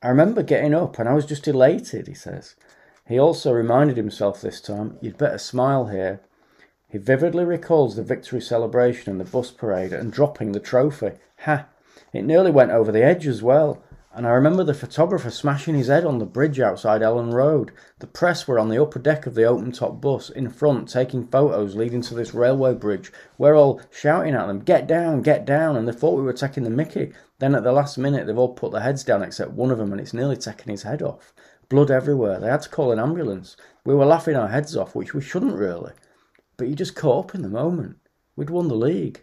[0.03, 2.57] I remember getting up and I was just elated, he says.
[3.07, 6.21] He also reminded himself this time, you'd better smile here.
[6.89, 11.13] He vividly recalls the victory celebration and the bus parade and dropping the trophy.
[11.41, 11.67] Ha!
[12.13, 13.83] It nearly went over the edge as well.
[14.17, 17.73] And I remember the photographer smashing his head on the bridge outside Elland Road.
[17.99, 21.27] The press were on the upper deck of the open top bus in front taking
[21.27, 23.13] photos leading to this railway bridge.
[23.39, 26.63] We're all shouting at them, Get down, get down, and they thought we were taking
[26.63, 27.13] the mickey.
[27.41, 29.91] Then at the last minute, they've all put their heads down except one of them,
[29.91, 31.35] and it's nearly taken his head off.
[31.69, 32.39] Blood everywhere.
[32.39, 33.57] They had to call an ambulance.
[33.85, 35.93] We were laughing our heads off, which we shouldn't really.
[36.57, 37.97] But you just caught up in the moment.
[38.37, 39.23] We'd won the league.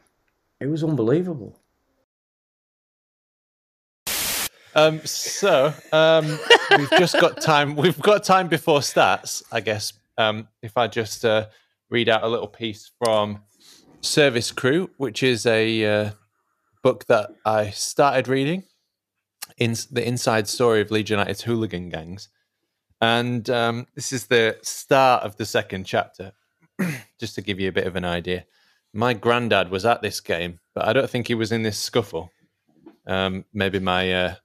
[0.60, 1.60] It was unbelievable.
[4.74, 6.40] Um, so um,
[6.78, 7.76] we've just got time.
[7.76, 9.94] We've got time before stats, I guess.
[10.18, 11.48] Um, if I just uh,
[11.90, 13.42] read out a little piece from
[14.02, 16.12] Service Crew, which is a uh,
[16.84, 18.64] book that I started reading
[19.62, 22.30] in the inside story of Leeds United's hooligan gangs,
[23.00, 26.32] and um, this is the start of the second chapter.
[27.20, 28.46] just to give you a bit of an idea,
[28.92, 32.32] my granddad was at this game, but I don't think he was in this scuffle.
[33.06, 34.36] Um, maybe my uh,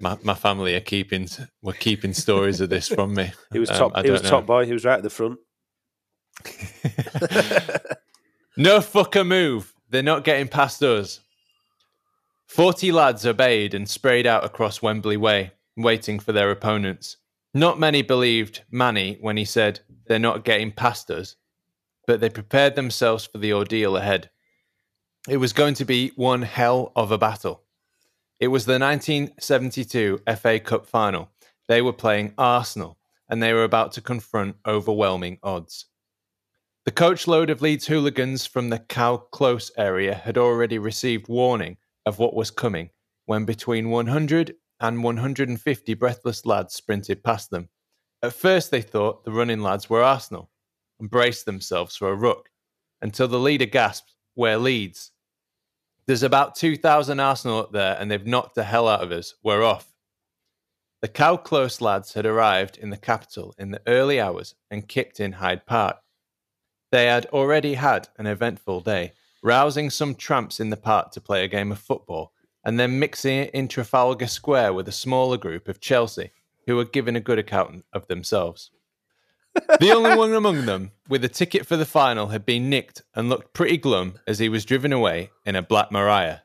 [0.00, 1.28] my, my family are keeping
[1.60, 3.32] were keeping stories of this from me.
[3.52, 3.92] He was Um, top.
[3.94, 4.64] I he was don't top boy.
[4.64, 5.38] He was right at the front.
[8.56, 9.72] No fucker move.
[9.88, 11.20] They're not getting past us.
[12.50, 17.16] Forty lads obeyed and sprayed out across Wembley Way, waiting for their opponents.
[17.54, 21.36] Not many believed Manny when he said they're not getting past us,
[22.08, 24.30] but they prepared themselves for the ordeal ahead.
[25.28, 27.62] It was going to be one hell of a battle.
[28.40, 31.30] It was the 1972 FA Cup final.
[31.68, 35.86] They were playing Arsenal, and they were about to confront overwhelming odds.
[36.84, 42.18] The coachload of Leeds hooligans from the Cow Close area had already received warning of
[42.18, 42.90] what was coming
[43.26, 47.68] when between 100 and 150 breathless lads sprinted past them.
[48.22, 50.50] At first, they thought the running lads were Arsenal
[50.98, 52.50] and braced themselves for a ruck
[53.02, 55.12] until the leader gasped, We're Leeds.
[56.06, 59.34] There's about 2,000 Arsenal up there and they've knocked the hell out of us.
[59.42, 59.94] We're off.
[61.02, 65.18] The Cow Close lads had arrived in the capital in the early hours and kicked
[65.18, 65.96] in Hyde Park.
[66.92, 71.44] They had already had an eventful day, rousing some tramps in the park to play
[71.44, 72.32] a game of football,
[72.64, 76.32] and then mixing it in Trafalgar Square with a smaller group of Chelsea,
[76.66, 78.70] who were giving a good account of themselves.
[79.80, 83.28] the only one among them with a ticket for the final had been nicked and
[83.28, 86.44] looked pretty glum as he was driven away in a Black Maria.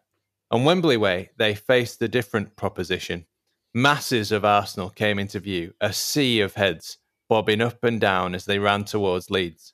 [0.49, 3.25] On Wembley Way, they faced a different proposition.
[3.73, 8.45] Masses of Arsenal came into view, a sea of heads bobbing up and down as
[8.45, 9.73] they ran towards Leeds.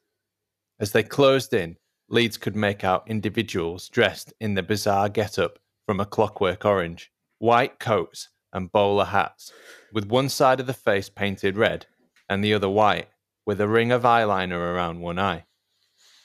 [0.80, 1.78] As they closed in,
[2.12, 7.80] Leeds could make out individuals dressed in the bizarre get-up from a clockwork orange, white
[7.80, 9.54] coats and bowler hats,
[9.93, 11.86] with one side of the face painted red
[12.30, 13.08] and the other white,
[13.45, 15.45] with a ring of eyeliner around one eye.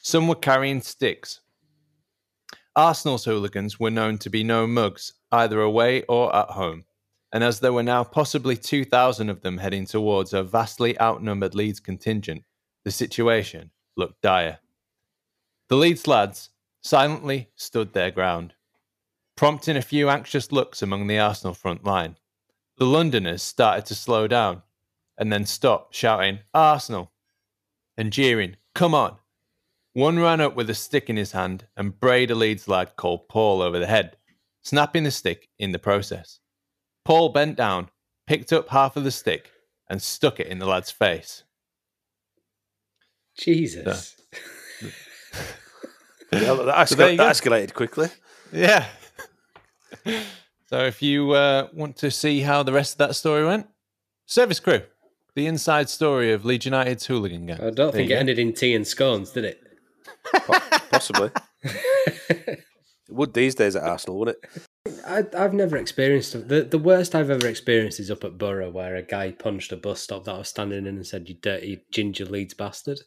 [0.03, 1.40] Some were carrying sticks.
[2.75, 6.85] Arsenal's hooligans were known to be no mugs, either away or at home,
[7.33, 11.79] and as there were now possibly 2,000 of them heading towards a vastly outnumbered Leeds
[11.79, 12.42] contingent,
[12.85, 14.59] the situation looked dire.
[15.69, 16.51] The Leeds lads
[16.83, 18.55] silently stood their ground,
[19.37, 22.17] prompting a few anxious looks among the Arsenal front line.
[22.79, 24.62] The Londoners started to slow down
[25.19, 27.12] and then stop, shouting, Arsenal,
[27.97, 29.17] and jeering, Come on.
[29.95, 33.29] One ran up with a stick in his hand and brayed a Leeds lad called
[33.29, 34.19] Paul over the head,
[34.62, 36.39] snapping the stick in the process.
[37.07, 37.89] Paul bent down,
[38.27, 39.51] picked up half of the stick,
[39.89, 41.45] and stuck it in the lad's face.
[43.39, 44.16] Jesus.
[46.32, 48.09] Yeah, that, escal- you that escalated quickly.
[48.53, 48.87] Yeah.
[50.66, 53.66] so if you uh, want to see how the rest of that story went,
[54.26, 54.82] Service Crew,
[55.34, 57.61] the inside story of Leeds United's hooligan gang.
[57.61, 58.18] I don't There think it go.
[58.18, 59.62] ended in tea and scones, did it?
[60.91, 61.30] Possibly.
[61.62, 62.64] it
[63.09, 64.62] would these days at Arsenal, wouldn't it?
[65.07, 68.97] I, I've never experienced the the worst I've ever experienced is up at Borough, where
[68.97, 71.82] a guy punched a bus stop that I was standing in and said, "You dirty
[71.93, 73.01] ginger Leeds bastard."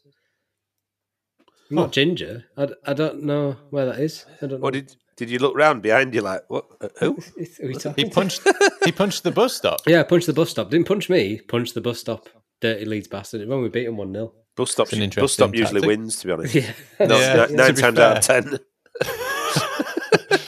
[1.70, 2.44] I'm not ginger.
[2.56, 4.26] I, I don't know where that is.
[4.42, 4.66] I don't know.
[4.66, 6.66] Or did did you look round behind you like what?
[6.80, 7.12] uh, Who?
[7.38, 8.02] Are we?
[8.04, 8.42] He punched.
[8.84, 9.80] he punched the bus stop.
[9.86, 10.70] Yeah, punched the bus stop.
[10.70, 11.40] Didn't punch me.
[11.40, 12.28] Punched the bus stop.
[12.60, 13.46] Dirty Leeds bastard.
[13.48, 14.92] When we beat him one 0 Bus stop.
[14.92, 15.88] An Bus stop usually tactic.
[15.98, 16.16] wins.
[16.20, 16.72] To be honest, Yeah.
[17.00, 18.58] No, Yeah, ni- nine to be times out of ten.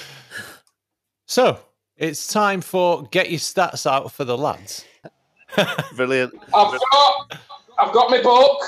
[1.26, 1.58] So
[1.96, 4.84] it's time for get your stats out for the lads.
[5.96, 6.34] Brilliant.
[6.54, 7.40] I've got,
[7.78, 8.58] I've got my book.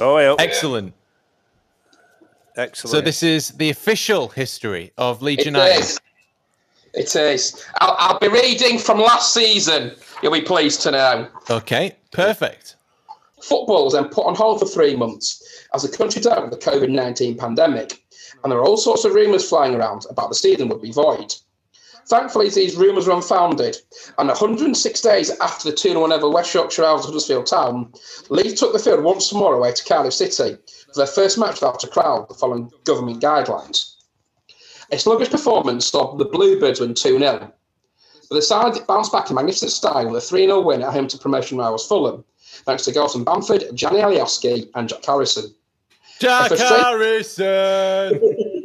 [0.00, 0.36] Oh, yeah.
[0.38, 0.94] Excellent.
[2.56, 2.92] Excellent.
[2.92, 5.80] So this is the official history of Leeds It United.
[5.80, 6.00] is.
[6.94, 7.62] It is.
[7.82, 9.92] I'll, I'll be reading from last season.
[10.22, 11.28] You'll be pleased to know.
[11.50, 12.76] Okay, perfect.
[13.42, 16.70] Football was then put on hold for three months as the country dealt with the
[16.70, 18.02] COVID 19 pandemic,
[18.42, 21.34] and there were all sorts of rumours flying around about the season would be void.
[22.08, 23.76] Thankfully, these rumours were unfounded,
[24.16, 27.92] and 106 days after the 2 1 over West Yorkshire Isles Huddersfield Town,
[28.30, 30.56] Leeds took the field once more away to Cardiff City
[30.86, 33.94] for their first match without a crowd, following government guidelines.
[34.92, 37.52] A sluggish performance saw the Bluebirds win 2 0.
[38.28, 41.08] But the side bounced back in magnificent style with a 3 0 win at home
[41.08, 42.24] to promotion rivals Fulham,
[42.64, 45.54] thanks to goals from Bamford, Gjanni Alioski, and Jack Harrison.
[46.20, 48.20] Jack a straight- Harrison.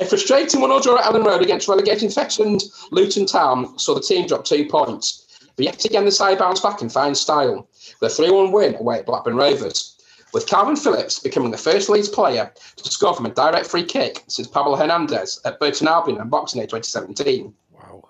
[0.00, 2.62] A frustrating 1 0 draw at Elland Road against relegating threatened
[2.92, 5.26] Luton Town saw the team drop two points.
[5.56, 7.68] But yet again, the side bounced back in fine style
[8.00, 9.96] with a 3 1 win away at Blackburn Rovers,
[10.32, 14.24] with Kalvin Phillips becoming the first Leeds player to score from a direct free kick
[14.28, 17.52] since Pablo Hernandez at Burton Albion on Boxing Day 2017.
[17.72, 18.08] wow.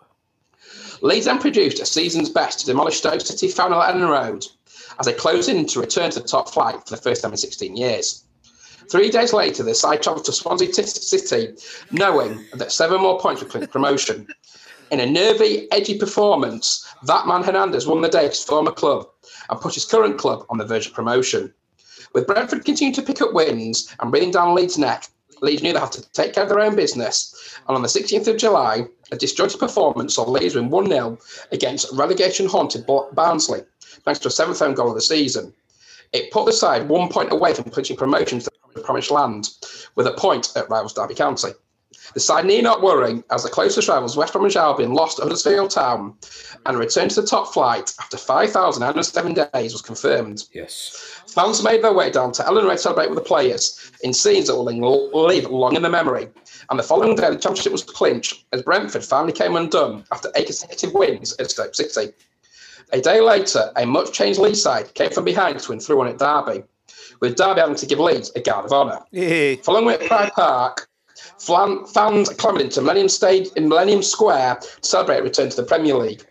[1.01, 4.47] Leeds then produced a season's best to demolish Stoke City final at Elland Road
[4.99, 7.37] as they closed in to return to the top flight for the first time in
[7.37, 8.25] 16 years.
[8.91, 11.55] Three days later, the side travelled to Swansea City,
[11.91, 14.27] knowing that seven more points would clinch promotion.
[14.91, 19.07] In a nervy, edgy performance, that man Hernandez won the day at his former club
[19.51, 21.53] and put his current club on the verge of promotion.
[22.13, 25.79] With Brentford continuing to pick up wins and breathing down Leeds' neck, Leeds knew they
[25.79, 27.35] had to take care of their own business.
[27.69, 31.19] And on the 16th of July, a disjointed performance saw Leeds win 1 0
[31.53, 33.63] against relegation haunted Barnsley,
[34.05, 35.55] thanks to a seventh home goal of the season.
[36.13, 39.51] It put the side one point away from clinching promotion to the promised land,
[39.95, 41.51] with a point at rivals Derby County.
[42.14, 45.70] The side need not worry, as the closest rivals, West Bromwich Albion, lost at Huddersfield
[45.70, 46.14] Town,
[46.66, 50.45] and a return to the top flight after 5,907 days was confirmed.
[50.53, 51.22] Yes.
[51.26, 54.47] Fans made their way down to Elland Road to celebrate with the players in scenes
[54.47, 56.28] that will live long in the memory.
[56.70, 60.47] And the following day, the championship was clinched as Brentford finally came undone after eight
[60.47, 62.12] consecutive wins at Stoke City.
[62.93, 66.09] A day later, a much changed Leeds side came from behind to win 3 1
[66.09, 66.64] at Derby,
[67.20, 69.01] with Derby having to give Leeds a guard of honour.
[69.11, 69.57] Yeah.
[69.62, 70.86] Following at Pride Park, flan-
[71.41, 76.24] fans clamoured into Millennium, Stage, in Millennium Square to celebrate return to the Premier League.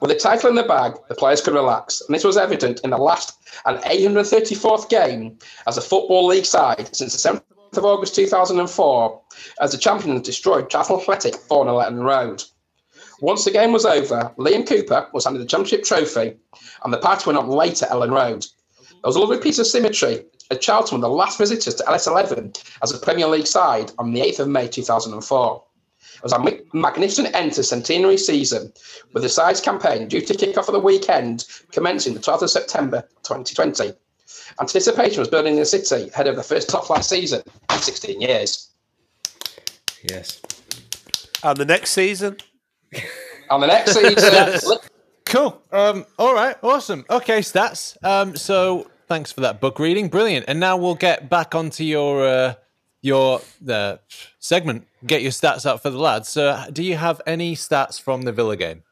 [0.00, 2.90] With the title in the bag, the players could relax, and this was evident in
[2.90, 8.14] the last and 834th game as a Football League side since the 7th of August
[8.14, 9.20] 2004,
[9.60, 12.42] as the champions destroyed Charlton Athletic 4 0 Letton Road.
[13.20, 16.36] Once the game was over, Liam Cooper was handed the championship trophy,
[16.82, 18.46] and the party went on later at Elland Road.
[18.88, 20.24] There was a lovely piece of symmetry
[20.56, 24.40] Charlton were the last visitors to LS11 as a Premier League side on the 8th
[24.40, 25.64] of May 2004.
[26.16, 28.72] It was a magnificent end to centenary season,
[29.12, 32.50] with the side's campaign due to kick off at the weekend commencing the 12th of
[32.50, 33.92] September 2020.
[34.60, 38.20] Anticipation was building in the city ahead of the first top flight season in 16
[38.20, 38.70] years.
[40.02, 40.40] Yes.
[41.42, 42.36] And the next season,
[43.50, 44.78] And the next season,
[45.24, 45.60] Cool.
[45.70, 46.56] Um, all right.
[46.62, 47.04] Awesome.
[47.08, 47.96] Okay, stats.
[48.04, 50.08] Um, so thanks for that book reading.
[50.08, 50.44] Brilliant.
[50.46, 52.54] And now we'll get back onto your uh,
[53.02, 53.96] your uh,
[54.38, 54.86] segment.
[55.04, 56.28] Get your stats out for the lads.
[56.28, 58.84] So, do you have any stats from the Villa game?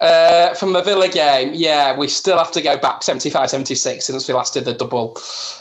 [0.00, 4.28] Uh, from the Villa game, yeah, we still have to go back 75 76 since
[4.28, 5.16] we last did the double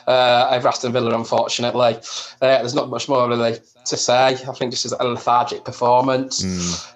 [0.07, 1.95] uh, over Aston Villa, unfortunately.
[2.41, 4.27] Uh, there's not much more really to say.
[4.27, 6.43] I think this is a lethargic performance.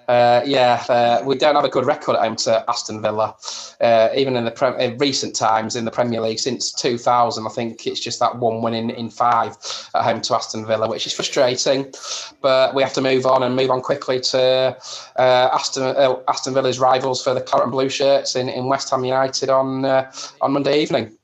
[0.08, 3.34] Uh, yeah, uh, we don't have a good record at home to Aston Villa.
[3.80, 7.50] Uh, even in the pre- in recent times in the Premier League since 2000, I
[7.50, 9.56] think it's just that one win in, in five
[9.94, 11.92] at home to Aston Villa, which is frustrating.
[12.40, 14.76] But we have to move on and move on quickly to
[15.16, 18.90] uh, Aston uh, Aston Villa's rivals for the Claret and Blue shirts in, in West
[18.90, 21.16] Ham United on uh, on Monday evening.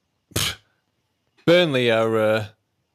[1.46, 2.46] Burnley are uh,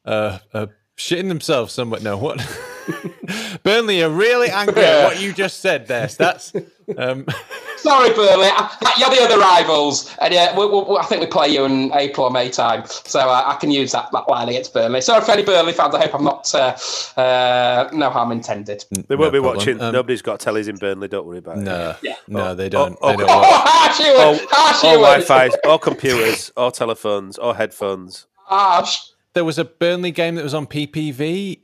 [0.05, 0.65] uh, uh,
[1.01, 2.03] shitting themselves somewhat.
[2.03, 2.39] No, what?
[3.63, 6.53] Burnley are really angry at what you just said there, That's
[6.97, 7.25] Um,
[7.77, 8.47] Sorry, Burnley.
[8.51, 11.91] I- You're the other rivals, and yeah, we, we, I think we play you in
[11.93, 15.01] April or May time, so uh, I can use that, that line against Burnley.
[15.01, 15.95] Sorry for any Burnley fans.
[15.95, 16.75] I hope I'm not uh,
[17.19, 18.83] uh, no harm intended.
[18.91, 19.57] They won't No be problem.
[19.57, 19.81] watching.
[19.81, 21.07] Um, Nobody's got tellies in Burnley.
[21.07, 21.61] Don't worry about it.
[21.61, 22.15] no, Yeah.
[22.27, 22.97] no, they don't.
[23.01, 25.05] oh, they don't want- Oh, harsh you were, Or, harsh or you were.
[25.05, 28.27] Wi-Fi, or computers, or telephones, or headphones.
[28.45, 28.97] Harsh.
[29.33, 31.61] There was a Burnley game that was on PPV,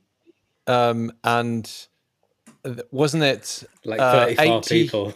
[0.68, 1.70] um, and
[2.92, 5.14] wasn't it Like uh, 34 80 people.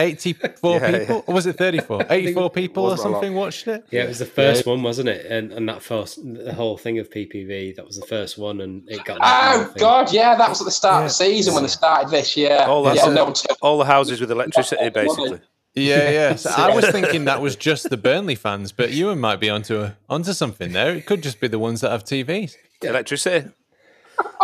[0.00, 1.24] 84 Yeah, people?
[1.28, 2.06] Or was it 34?
[2.10, 3.14] 84 people or wasn't a lot.
[3.22, 3.86] something watched it?
[3.92, 5.24] Yeah, it was the first one, wasn't it?
[5.26, 8.82] And, and that first, the whole thing of PPV, that was the first one, and
[8.90, 9.18] it got.
[9.22, 9.72] Oh.
[9.78, 12.36] God, yeah, that was at the start of the season when they started this.
[12.36, 13.14] Yeah, All that's yeah, it.
[13.14, 15.40] no one took- All the houses with electricity, That's what I basically.
[15.76, 15.88] Wanted.
[15.88, 16.34] Yeah, yeah.
[16.36, 19.80] So I was thinking that was just the Burnley fans, but Ewan might be onto
[19.80, 20.94] a, onto something there.
[20.94, 22.56] It could just be the ones that have TVs.
[22.82, 23.50] Electricity.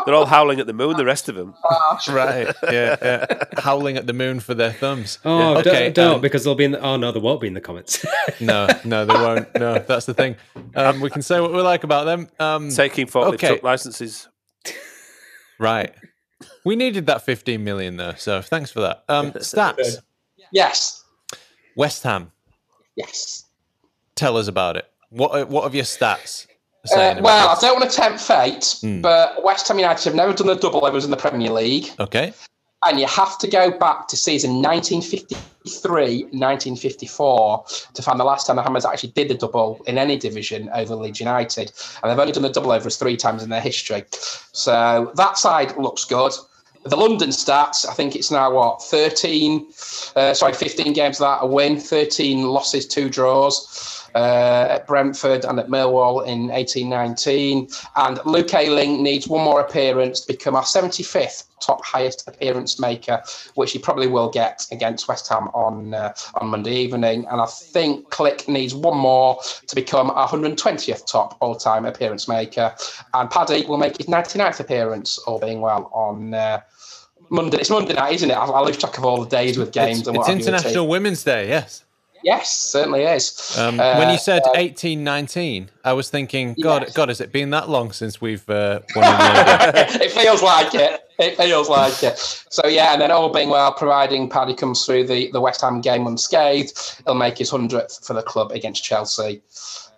[0.04, 0.96] They're all howling at the moon.
[0.96, 1.54] The rest of them.
[2.08, 2.52] Right.
[2.64, 3.26] Yeah, yeah.
[3.58, 5.18] Howling at the moon for their thumbs.
[5.24, 6.72] Oh, Okay, don't, don't um, because they'll be in.
[6.72, 8.04] The, oh no, they won't be in the comments.
[8.40, 9.54] No, no, they won't.
[9.56, 10.36] No, that's the thing.
[10.74, 12.28] Um, we can say what we like about them.
[12.40, 13.48] Um, Taking forklift Okay.
[13.48, 14.28] truck licenses.
[15.58, 15.92] right.
[16.64, 19.04] We needed that 15 million though, so thanks for that.
[19.08, 19.98] Um, stats.
[20.52, 20.99] Yes,
[21.76, 22.32] West Ham.
[22.96, 23.44] yes.
[24.16, 24.90] Tell us about it.
[25.10, 26.46] What What have your stats?
[26.94, 29.00] Uh, well, I don't want to tempt fate, Hmm.
[29.02, 32.32] but West Ham United have never done the double overs in the Premier League, Okay.
[32.86, 37.64] and you have to go back to season 1953, 1954
[37.94, 40.94] to find the last time the Hammers actually did the double in any division over
[40.96, 41.70] Leeds United,
[42.02, 44.04] and they've only done the double overs three times in their history.
[44.52, 46.32] So that side looks good.
[46.84, 49.66] The London stats, I think it's now what 13,
[50.16, 53.99] uh, sorry, 15 games that a win, 13 losses, two draws.
[54.14, 57.68] Uh, at Brentford and at Millwall in 1819.
[57.96, 63.22] And Luke Ayling needs one more appearance to become our 75th top highest appearance maker,
[63.54, 67.26] which he probably will get against West Ham on uh, on Monday evening.
[67.30, 72.26] And I think Klich needs one more to become our 120th top all time appearance
[72.26, 72.74] maker.
[73.14, 76.34] And Paddy will make his 99th appearance, all being well, on.
[76.34, 76.60] Uh,
[77.32, 78.34] Monday, it's Monday night, isn't it?
[78.34, 80.48] I, I lose track of all the days with games It's, and it's what with
[80.48, 80.88] International.
[80.88, 81.84] Women's Day, yes.
[82.22, 83.56] Yes, certainly is.
[83.58, 86.92] Um, when Uh, you said uh, 1819, I was thinking, God, Yes.
[86.92, 89.04] God, has it been that long since we've uh, won
[90.00, 91.00] it feels like it.
[91.20, 92.18] It feels like it.
[92.18, 95.80] So yeah, and then all being well, providing Paddy comes through the, the West Ham
[95.80, 99.42] game unscathed, he'll make his hundredth for the club against Chelsea,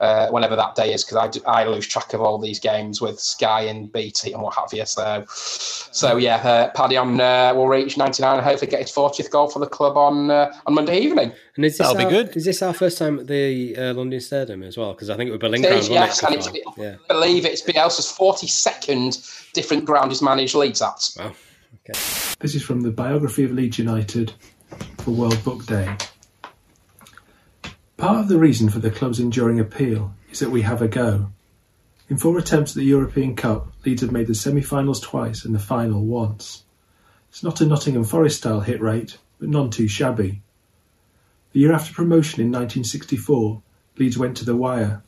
[0.01, 3.01] uh, whenever that day is, because I, do- I lose track of all these games
[3.01, 4.85] with Sky and BT and what have you.
[4.85, 8.91] So, so yeah, uh, Paddy on uh, will reach ninety nine and hopefully get his
[8.91, 11.33] fortieth goal for the club on uh, on Monday evening.
[11.55, 12.37] and is this That'll be good.
[12.37, 14.93] Is this our first time at the uh, London Stadium as well?
[14.93, 16.27] Because I think it was Berlin It Ground, is, wasn't yes, it?
[16.27, 16.75] and it's, before?
[16.77, 16.97] Yeah.
[17.09, 19.19] I believe it's Bielsa's forty second
[19.53, 21.11] different ground he's managed Leeds at.
[21.19, 21.35] Wow.
[22.41, 24.33] This is from the biography of Leeds United
[24.99, 25.97] for World Book Day.
[27.97, 31.31] Part of the reason for the club's enduring appeal is that we have a go.
[32.09, 35.55] In four attempts at the European Cup, Leeds have made the semi finals twice and
[35.55, 36.65] the final once.
[37.29, 40.41] It's not a Nottingham Forest style hit rate, but none too shabby.
[41.53, 43.61] The year after promotion in 1964,
[43.99, 45.03] Leeds went to the wire,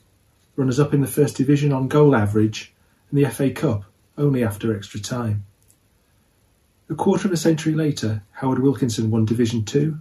[0.55, 2.73] runners up in the First Division on goal average,
[3.09, 3.85] and the FA Cup
[4.17, 5.45] only after extra time.
[6.87, 9.97] A quarter of a century later, Howard Wilkinson won Division Two,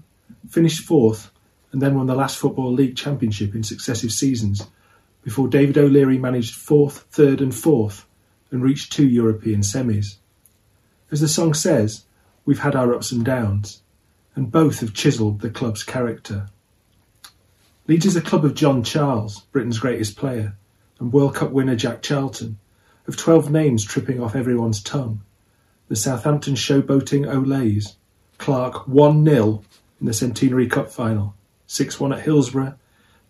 [0.51, 1.30] finished fourth,
[1.72, 4.66] and then won the last Football League Championship in successive seasons,
[5.22, 8.05] before David O'Leary managed fourth, third, and fourth,
[8.51, 10.16] and reached two European semis.
[11.11, 12.05] As the song says,
[12.45, 13.80] we've had our ups and downs,
[14.35, 16.51] and both have chiselled the club's character.
[17.89, 20.59] Leeds is a club of John Charles, Britain's greatest player,
[20.99, 22.59] and World Cup winner Jack Charlton,
[23.07, 25.22] of 12 names tripping off everyone's tongue
[25.89, 27.97] the Southampton showboating Olays,
[28.39, 29.62] Clarke 1 0
[30.01, 31.35] in the Centenary Cup final,
[31.66, 32.74] 6 1 at Hillsborough,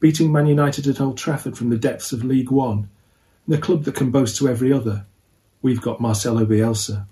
[0.00, 2.88] beating Man United at Old Trafford from the depths of League One,
[3.48, 5.06] the club that can boast to every other.
[5.62, 7.06] We've got Marcelo Bielsa.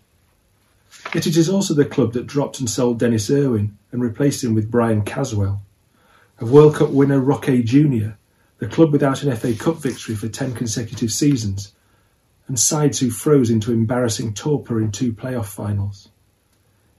[1.15, 4.55] Yet it is also the club that dropped and sold Denis Irwin and replaced him
[4.55, 5.63] with Brian Caswell.
[6.39, 8.11] Of World Cup winner Roque Jr.,
[8.59, 11.73] the club without an FA Cup victory for 10 consecutive seasons,
[12.49, 16.09] and sides who froze into embarrassing torpor in two playoff finals.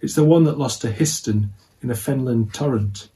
[0.01, 1.49] It's the one that lost to Histon
[1.81, 3.09] in a Fenland torrent,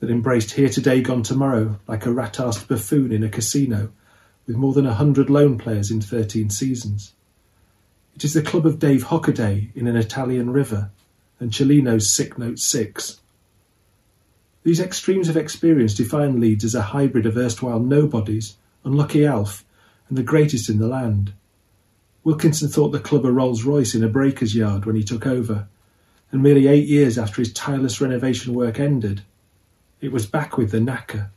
[0.00, 3.90] that embraced here today, gone tomorrow, like a rat-arsed buffoon in a casino,
[4.46, 7.14] with more than a hundred loan players in thirteen seasons.
[8.14, 10.90] It is the club of Dave Hockaday in an Italian river,
[11.40, 13.20] and Cellino's sick note six.
[14.62, 19.64] These extremes of experience define Leeds as a hybrid of erstwhile nobodies, unlucky Alf,
[20.08, 21.32] and the greatest in the land.
[22.26, 25.68] Wilkinson thought the club a Rolls Royce in a breaker's yard when he took over,
[26.32, 29.22] and merely eight years after his tireless renovation work ended,
[30.00, 31.30] it was back with the knacker.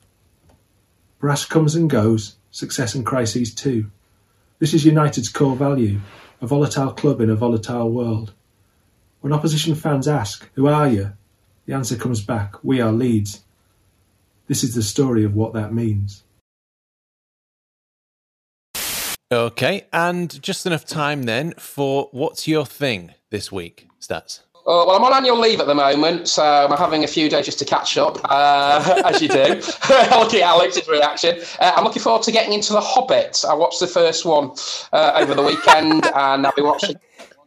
[1.20, 3.92] Brass comes and goes, success and crises too.
[4.58, 6.00] This is United's core value,
[6.42, 8.34] a volatile club in a volatile world.
[9.22, 11.14] When opposition fans ask, Who are you?
[11.68, 13.44] the answer comes back, We are Leeds.
[14.48, 16.24] This is the story of what that means.
[19.32, 24.40] Okay, and just enough time then for what's your thing this week, Stats?
[24.56, 27.46] Uh, well, I'm on annual leave at the moment, so I'm having a few days
[27.46, 29.38] just to catch up, uh, as you do.
[30.18, 31.40] looking at Alex's reaction.
[31.60, 33.44] Uh, I'm looking forward to getting into The Hobbit.
[33.48, 34.52] I watched the first one
[34.94, 36.96] uh, over the weekend, and I'll be watching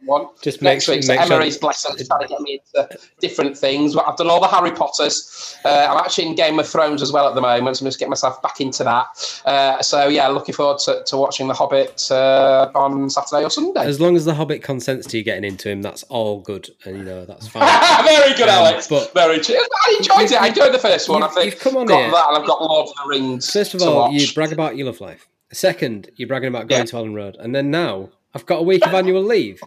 [0.05, 3.57] one Just next make- make sure- Emery's blessing is trying to get me into different
[3.57, 3.95] things.
[3.95, 5.55] I've done all the Harry Potters.
[5.65, 7.99] Uh, I'm actually in Game of Thrones as well at the moment, so I'm just
[7.99, 9.41] getting myself back into that.
[9.45, 13.81] Uh, so yeah, looking forward to, to watching The Hobbit uh, on Saturday or Sunday.
[13.85, 16.97] As long as the Hobbit consents to you getting into him, that's all good, and
[16.97, 17.63] you know that's fine.
[18.05, 18.87] Very good, Um, Alex.
[18.87, 19.55] but- Very true.
[19.55, 20.41] I enjoyed it.
[20.41, 21.23] I enjoyed the first one.
[21.23, 22.11] I think you've come on got here.
[22.11, 23.49] that, and I've got Lord of the Rings.
[23.51, 25.27] First of to all, you brag about your love life.
[25.51, 28.85] Second, you're bragging about going to Elland Road, and then now I've got a week
[28.87, 29.61] of annual leave.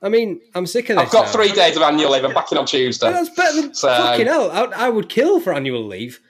[0.00, 1.06] I mean, I'm sick of this.
[1.06, 1.32] I've got now.
[1.32, 2.24] three days of annual leave.
[2.24, 3.10] I'm back in on Tuesday.
[3.10, 4.50] That's better than So- fucking hell.
[4.50, 6.20] I, I would kill for annual leave.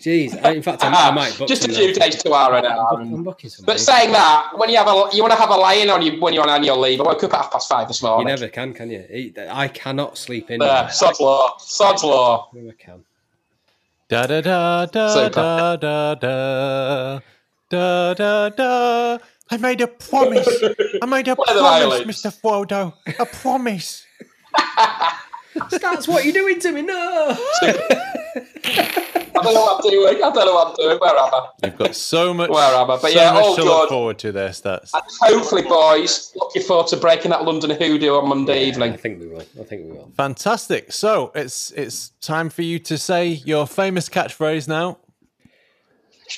[0.00, 2.34] Jeez, I, in fact, I, I might ah, book Just a uh, few days to
[2.34, 3.00] hour an hour.
[3.00, 3.64] I'm booking some.
[3.64, 6.02] But saying that, when you have a you want to have a lie in on
[6.02, 7.00] you when you're on annual leave.
[7.00, 8.28] I woke up at half past five this morning.
[8.28, 9.32] You never can, can you?
[9.50, 10.60] I cannot sleep in.
[10.60, 11.56] There, sod's law.
[11.58, 12.50] Sod's law.
[12.52, 13.04] Never can.
[14.08, 15.30] Da da da da Super.
[15.30, 17.20] da da da
[17.70, 19.18] da da da.
[19.50, 20.48] I made a promise.
[21.02, 22.02] I made a promise.
[22.02, 22.34] Mr.
[22.40, 22.94] Frodo.
[23.18, 24.04] A promise.
[25.70, 26.82] That's what you're doing to me.
[26.82, 27.36] No.
[27.62, 30.16] I don't know what I'm doing.
[30.16, 30.98] I don't know what I'm doing.
[30.98, 31.48] Where am I?
[31.64, 32.96] You've got so much, Where am I?
[32.96, 34.90] But so yeah, much all to look forward to there, Stats.
[34.92, 38.92] And hopefully, boys, looking forward to breaking that London hoodoo on Monday I evening.
[38.92, 39.40] I think we will.
[39.40, 40.10] I think we will.
[40.16, 40.92] Fantastic.
[40.92, 44.98] So it's it's time for you to say your famous catchphrase now.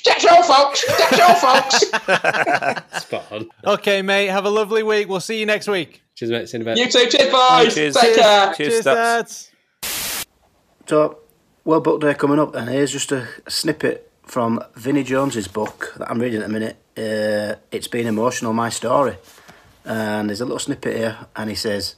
[0.03, 0.85] Get your folks.
[0.85, 1.79] Get your folks.
[3.03, 3.49] Spot on.
[3.65, 4.27] Okay, mate.
[4.27, 5.07] Have a lovely week.
[5.09, 6.01] We'll see you next week.
[6.15, 6.49] Cheers, mate.
[6.49, 6.77] See you in a bit.
[6.77, 7.73] You too, cheers, boys.
[7.73, 7.95] Cheers.
[7.95, 8.53] Take care.
[8.53, 9.49] Cheers, Stats.
[9.81, 10.25] Stats.
[10.87, 11.19] So,
[11.63, 15.93] World Book Day coming up, and here's just a, a snippet from Vinnie Jones's book
[15.97, 16.77] that I'm reading at the minute.
[16.97, 19.17] Uh, it's been emotional, my story.
[19.85, 21.95] And there's a little snippet here, and he says,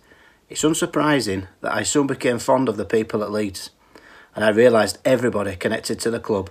[0.50, 3.72] It's unsurprising that I soon became fond of the people at Leeds,
[4.36, 6.50] and I realised everybody connected to the club,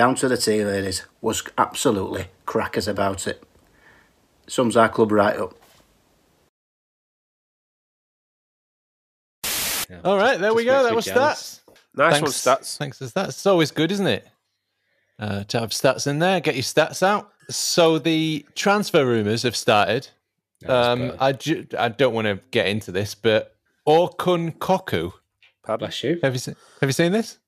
[0.00, 3.42] down to the tea ladies, was absolutely crackers about it.
[4.46, 5.52] Sums our club right up.
[9.90, 10.00] Yeah.
[10.02, 10.84] All right, there we go.
[10.84, 11.60] That was jealous.
[11.66, 11.74] stats.
[11.94, 12.78] Nice Thanks, one, Stats.
[12.78, 13.28] Thanks for stats.
[13.28, 14.26] It's always good, isn't it?
[15.18, 17.30] Uh, to have stats in there, get your stats out.
[17.50, 20.08] So the transfer rumours have started.
[20.66, 23.54] Um, I, ju- I don't want to get into this, but
[23.86, 25.12] Orkun Kökçü.
[25.62, 25.88] Pardon?
[25.88, 26.18] Bless you.
[26.22, 27.38] Have you seen, have you seen this?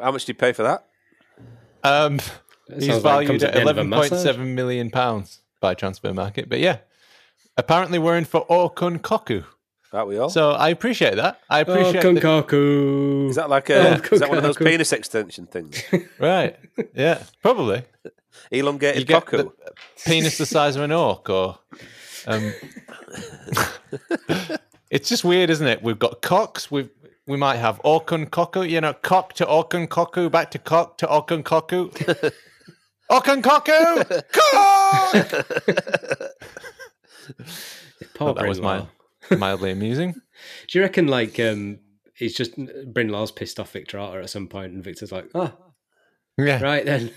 [0.00, 0.84] How much do you pay for that?
[1.84, 2.16] Um,
[2.68, 4.22] That he's sounds like valued at at the end of a eleven point massage.
[4.22, 6.48] seven million pounds by transfer market.
[6.48, 6.78] But yeah,
[7.56, 9.44] apparently we're in for Orkun Kökçü.
[9.92, 10.28] That we all.
[10.28, 11.40] So I appreciate that.
[11.48, 12.22] I Oh, appreciate that.
[12.22, 13.30] Kunkaku.
[13.30, 13.98] is that like a?
[13.98, 15.82] Oh, is that one of those penis extension things?
[16.18, 16.56] Right.
[16.94, 17.84] Yeah, probably.
[18.50, 19.54] You Elongated get cockle.
[19.64, 19.72] the
[20.04, 21.58] penis the size of an orc, or
[22.26, 22.52] um,
[24.90, 25.82] it's just weird, isn't it?
[25.82, 26.70] We've got cocks.
[26.70, 26.88] We
[27.28, 28.68] we might have Orkun Kökçü.
[28.70, 31.90] You know, cock to Orkun Kökçü, back to cock to Orkun Kökçü.
[33.08, 34.04] Orkun Kökçü.
[34.32, 35.14] Cock!
[38.14, 38.88] Poor that was Bryn Law.
[39.30, 40.12] my mildly amusing.
[40.68, 41.78] Do you reckon like um
[42.14, 42.52] he's just
[42.92, 45.52] Bryn Law's pissed off Victor Orta at some point and Victor's like, oh,
[46.38, 46.60] Yeah.
[46.62, 47.10] right then.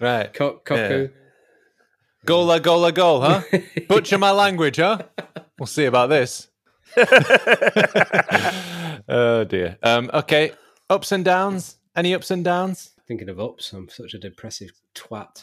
[0.00, 0.32] Right.
[0.34, 1.08] Cock Koku.
[2.26, 3.42] Gola, gola, goal, huh?
[3.88, 4.98] Butcher my language, huh?
[5.58, 6.48] We'll see about this.
[9.08, 9.76] Oh dear.
[9.82, 10.52] Um, okay.
[10.90, 11.76] Ups and downs.
[11.96, 12.90] Any ups and downs?
[13.06, 15.42] Thinking of ups, I'm such a depressive twat.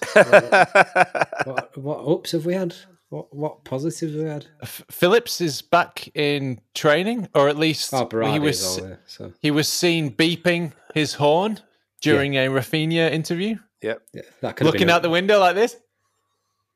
[1.45, 2.75] what, what, what ups have we had?
[3.09, 4.45] What what positives have we had?
[4.61, 9.51] F- Phillips is back in training, or at least Oh, he was there, so he
[9.51, 11.59] was seen beeping his horn
[12.01, 14.01] during a Raphinha interview, Yep.
[14.13, 15.75] yeah, that could have looking been a, out the window like this.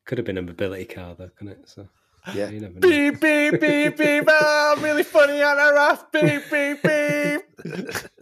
[0.06, 1.70] could have been a mobility car though, couldn't it?
[1.70, 1.88] So
[2.34, 2.50] Yeah.
[2.50, 2.80] you never know.
[2.80, 4.24] Beep beep beep beep.
[4.28, 7.96] Oh, I'm really funny, aren't I, Beep beep beep.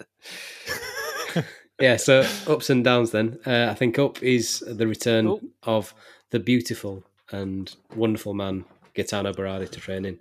[1.79, 3.39] Yeah, so ups and downs then.
[3.45, 5.93] Uh, I think up is the return of
[6.31, 10.19] the beautiful and wonderful man Gaetano Berardi to training.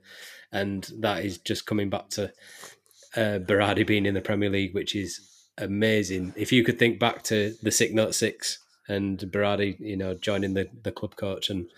[0.53, 2.33] And that is just coming back to
[3.16, 5.20] uh, Berardi being in the Premier League, which is
[5.57, 6.35] amazing.
[6.37, 8.59] If you could think back to the Sick Note 6
[8.89, 11.70] and Berardi, you know, joining the, the club coach and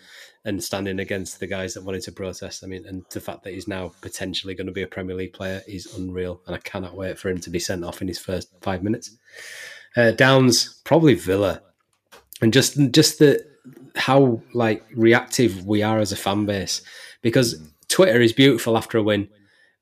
[0.49, 2.65] and standing against the guys that wanted to protest.
[2.65, 5.35] I mean, and the fact that he's now potentially going to be a Premier League
[5.35, 8.19] player is unreal, and I cannot wait for him to be sent off in his
[8.19, 9.15] first five minutes.
[9.95, 11.61] Uh, Downs probably Villa,
[12.41, 13.45] and just just the
[13.95, 16.81] how like reactive we are as a fan base
[17.21, 19.29] because Twitter is beautiful after a win.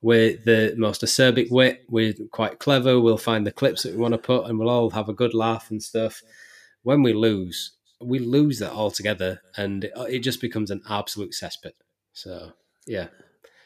[0.03, 1.85] We're the most acerbic wit.
[1.89, 3.01] We're quite clever.
[3.01, 5.33] We'll find the clips that we want to put, and we'll all have a good
[5.33, 6.23] laugh and stuff.
[6.83, 11.73] When we lose, we lose that altogether, and it, it just becomes an absolute cesspit.
[12.13, 12.53] So
[12.87, 13.09] yeah,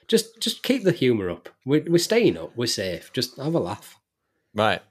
[0.08, 1.48] just just keep the humour up.
[1.64, 2.56] We're, we're staying up.
[2.56, 3.12] We're safe.
[3.12, 3.98] Just have a laugh.
[4.54, 4.82] Right.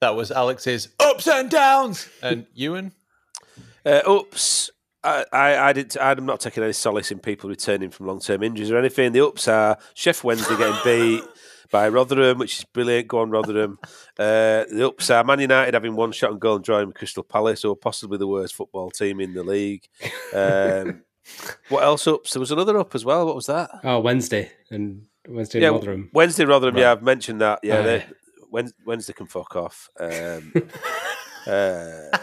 [0.00, 2.08] That was Alex's ups and downs.
[2.22, 2.92] And Ewan?
[3.86, 4.70] Uh, ups.
[5.04, 5.96] I, I, I didn't.
[6.00, 9.12] I'm not taking any solace in people returning from long-term injuries or anything.
[9.12, 11.24] The ups are Chef Wednesday getting beat
[11.72, 13.08] by Rotherham, which is brilliant.
[13.08, 13.78] Go on, Rotherham.
[14.18, 17.22] Uh, the ups are Man United having one shot and goal and drawing with Crystal
[17.24, 19.88] Palace, or possibly the worst football team in the league.
[20.34, 21.02] Um,
[21.70, 22.34] what else ups?
[22.34, 23.24] There was another up as well.
[23.26, 23.70] What was that?
[23.82, 26.10] Oh, Wednesday and Wednesday yeah, Rotherham.
[26.12, 26.74] Wednesday Rotherham.
[26.74, 26.82] Right.
[26.82, 27.60] Yeah, I've mentioned that.
[27.62, 28.06] Yeah, Oh, they-
[28.84, 29.88] Wednesday can fuck off.
[29.98, 30.52] Um,
[31.46, 32.18] uh,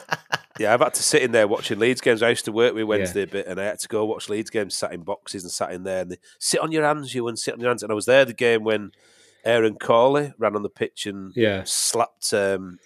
[0.60, 2.22] yeah, I've had to sit in there watching Leeds games.
[2.22, 4.52] I used to work with Wednesday a bit, and I had to go watch Leeds
[4.52, 7.28] games, sat in boxes and sat in there, and they sit on your hands, you
[7.28, 7.82] and sit on your hands.
[7.82, 8.91] And I was there the game when
[9.46, 11.64] Aaron Cawley ran on the pitch and Yeah.
[11.66, 12.80] slapped um,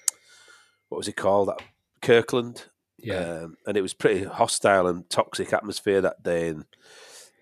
[0.90, 1.50] what was he called?
[1.50, 1.62] That
[2.02, 2.66] Kirkland.
[2.98, 3.16] Yeah.
[3.44, 6.50] Um, and it was pretty hostile and toxic atmosphere that day.
[6.50, 6.66] And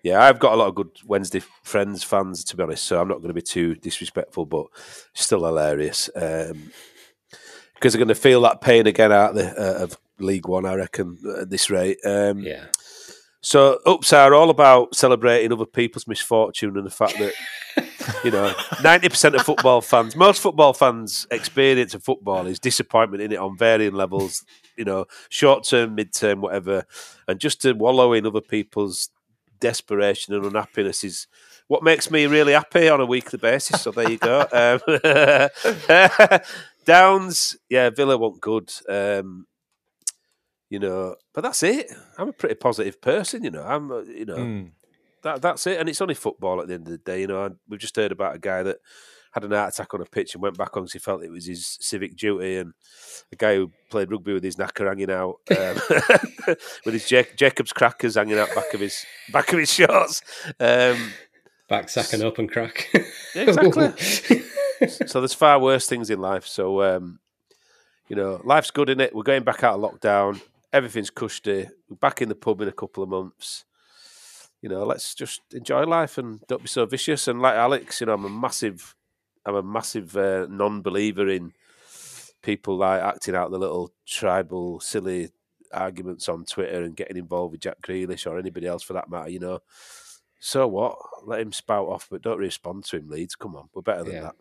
[0.02, 2.84] yeah, I've got a lot of good Wednesday friends, fans, to be honest.
[2.84, 4.66] So I'm not going to be too disrespectful, but
[5.12, 6.10] still hilarious.
[6.16, 6.72] Um,
[7.74, 10.74] because they're going to feel that pain again out the, uh, of League One, I
[10.74, 11.98] reckon, at this rate.
[12.04, 12.66] Um, yeah.
[13.40, 17.34] So ups are all about celebrating other people's misfortune and the fact that
[18.24, 18.52] you know
[18.82, 23.38] ninety percent of football fans, most football fans' experience of football is disappointment in it
[23.38, 24.44] on varying levels.
[24.76, 26.84] You know, short term, mid term, whatever,
[27.28, 29.10] and just to wallow in other people's
[29.60, 31.28] desperation and unhappiness is
[31.68, 33.82] what makes me really happy on a weekly basis.
[33.82, 34.46] So there you go.
[34.52, 36.40] Um,
[36.84, 38.72] Downs, yeah, Villa weren't good.
[38.88, 39.46] Um,
[40.68, 41.92] you know, but that's it.
[42.18, 43.62] I'm a pretty positive person, you know.
[43.62, 44.62] I'm, uh, you know, Hmm.
[45.22, 45.78] That that's it.
[45.80, 47.44] And it's only football at the end of the day, you know.
[47.44, 48.78] And we've just heard about a guy that
[49.32, 51.30] had an heart attack on a pitch and went back on because he felt it
[51.30, 52.74] was his civic duty, and
[53.32, 57.72] a guy who played rugby with his knacker hanging out, um, with his Jac- Jacob's
[57.72, 60.22] crackers hanging out back of his back of his shorts.
[60.60, 61.12] Um,
[61.68, 62.90] Back sack and open crack.
[63.34, 64.42] yeah, exactly.
[65.06, 66.46] so there's far worse things in life.
[66.46, 67.18] So um,
[68.08, 69.14] you know, life's good in it.
[69.14, 70.42] We're going back out of lockdown.
[70.70, 71.68] Everything's cushy.
[71.88, 73.64] We're back in the pub in a couple of months.
[74.62, 77.28] You know, let's just enjoy life and don't be so vicious.
[77.28, 78.94] And like Alex, you know, I'm a massive,
[79.44, 81.52] I'm a massive uh, non-believer in
[82.42, 85.30] people like acting out the little tribal, silly
[85.72, 89.30] arguments on Twitter and getting involved with Jack Grealish or anybody else for that matter.
[89.30, 89.58] You know,
[90.38, 90.96] so what?
[91.24, 93.08] Let him spout off, but don't respond to him.
[93.08, 94.20] Leeds, come on, we're better than Yeah.
[94.22, 94.34] that.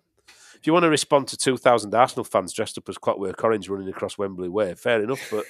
[0.56, 3.90] If you want to respond to 2,000 Arsenal fans dressed up as Clockwork Orange running
[3.90, 5.46] across Wembley Way, fair enough, but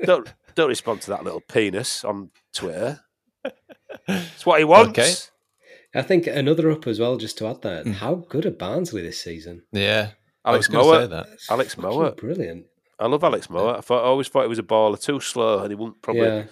[0.04, 3.00] don't don't respond to that little penis on Twitter.
[4.08, 4.98] It's what he wants.
[4.98, 5.12] Okay.
[5.94, 7.84] I think another up as well, just to add that.
[7.84, 7.92] Hmm.
[7.92, 9.62] How good are Barnsley this season?
[9.72, 10.10] Yeah.
[10.44, 11.02] Alex I was gonna Mowatt.
[11.02, 11.26] say that.
[11.50, 12.16] Alex Fucking Mowatt.
[12.16, 12.66] Brilliant.
[12.98, 13.78] I love Alex Mowatt.
[13.78, 16.22] I, thought, I always thought he was a baller, too slow, and he wouldn't probably.
[16.26, 16.44] Yeah.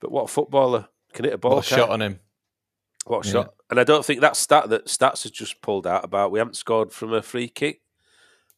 [0.00, 1.56] But what a footballer can hit a ball?
[1.56, 2.20] What a shot on him.
[3.04, 3.32] What a Yeah.
[3.32, 3.54] shot!
[3.70, 6.56] And I don't think that stat that stats has just pulled out about we haven't
[6.56, 7.80] scored from a free kick.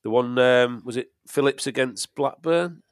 [0.03, 2.83] The one um, was it Phillips against Blackburn?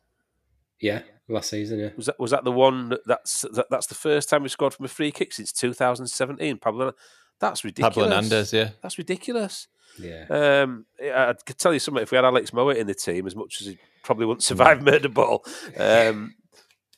[0.81, 1.03] Yeah,
[1.33, 1.91] last season, yeah.
[1.97, 4.75] Was that was that the one that, that's that, that's the first time we scored
[4.75, 6.59] from a free kick since 2017?
[6.59, 6.93] Pablo,
[7.41, 7.95] that's ridiculous.
[7.95, 8.71] Pablo Hernandez, yeah.
[8.83, 9.69] that's ridiculous.
[9.99, 10.25] Yeah.
[10.31, 12.03] Um, I I could tell you something.
[12.03, 14.83] If we had Alex Mowatt in the team, as much as he probably wouldn't survive
[14.83, 15.45] murder ball,
[15.79, 16.35] um,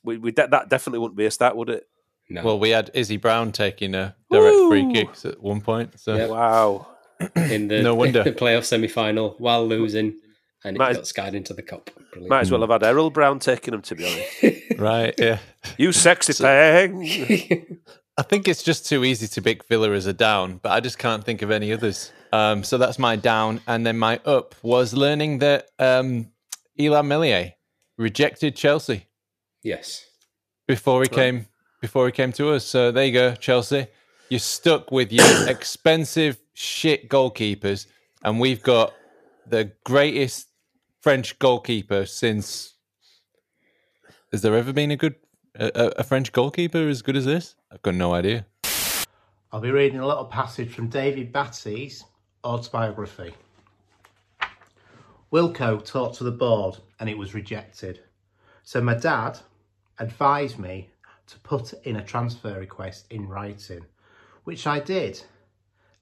[0.04, 1.84] we, we de- that definitely wouldn't be a stat, would it?
[2.30, 2.42] No.
[2.42, 4.92] Well, we had Izzy Brown taking a direct free Woo!
[4.92, 5.98] kicks at one point.
[6.00, 6.30] So Yep.
[6.30, 6.86] Wow.
[7.36, 8.22] in the, No wonder.
[8.22, 10.14] the playoff semi final while losing,
[10.64, 11.90] and it Might- got skied into the cup.
[12.12, 12.30] Brilliant.
[12.30, 14.62] Might as well have had Errol Brown taking him, to be honest.
[14.78, 15.38] right, yeah.
[15.76, 17.78] You sexy thing.
[18.16, 20.98] I think it's just too easy to pick Villa as a down, but I just
[20.98, 22.12] can't think of any others.
[22.32, 26.28] Um, so that's my down, and then my up was learning that um,
[26.78, 27.54] Illan Meslier
[27.98, 29.06] rejected Chelsea
[29.62, 30.06] yes.
[30.66, 31.46] before he came
[31.80, 32.64] before he came to us.
[32.64, 33.88] So there you go, Chelsea.
[34.30, 37.86] You're stuck with your expensive shit goalkeepers,
[38.22, 38.94] and we've got
[39.46, 40.48] the greatest
[41.04, 42.76] French goalkeeper since.
[44.32, 45.16] Has there ever been a good
[45.54, 47.56] a, a- French goalkeeper as good as this?
[47.70, 48.46] I've got no idea.
[49.52, 52.04] I'll be reading a little passage from David Batty's
[52.42, 53.34] autobiography.
[55.30, 58.00] Wilco talked to the board and it was rejected.
[58.62, 59.38] So my dad
[59.98, 60.88] advised me
[61.26, 63.84] to put in a transfer request in writing,
[64.44, 65.20] which I did.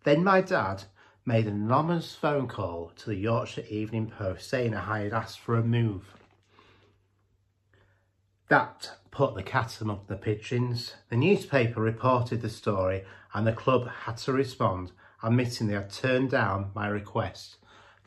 [0.05, 0.85] Then my dad
[1.25, 5.57] made an anonymous phone call to the Yorkshire Evening Post saying I had asked for
[5.57, 6.15] a move.
[8.49, 10.95] That put the cat among the pigeons.
[11.11, 14.93] The newspaper reported the story and the club had to respond,
[15.23, 17.57] admitting they had turned down my request.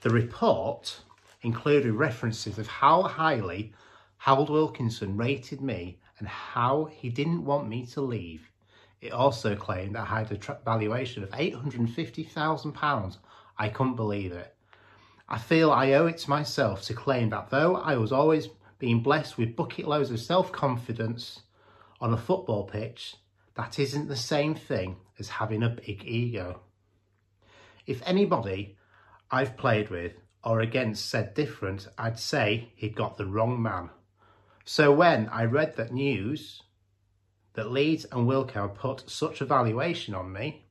[0.02, 1.02] The report
[1.42, 3.74] included references of how highly
[4.18, 8.50] Howard Wilkinson rated me and how he didn't want me to leave.
[9.06, 13.18] It also claimed that I had a valuation of £850,000.
[13.56, 14.56] I couldn't believe it.
[15.30, 18.50] I feel I owe it to myself to claim that though I was always
[18.80, 21.42] being blessed with bucket loads of self confidence
[22.02, 23.16] on a football pitch,
[23.54, 26.62] that isn't the same thing as having a big ego.
[27.86, 28.76] If anybody
[29.30, 33.92] I've played with or against said different, I'd say he'd got the wrong man.
[34.64, 36.64] So when I read that news
[37.56, 40.66] that Leeds and Wilco put such a valuation on me,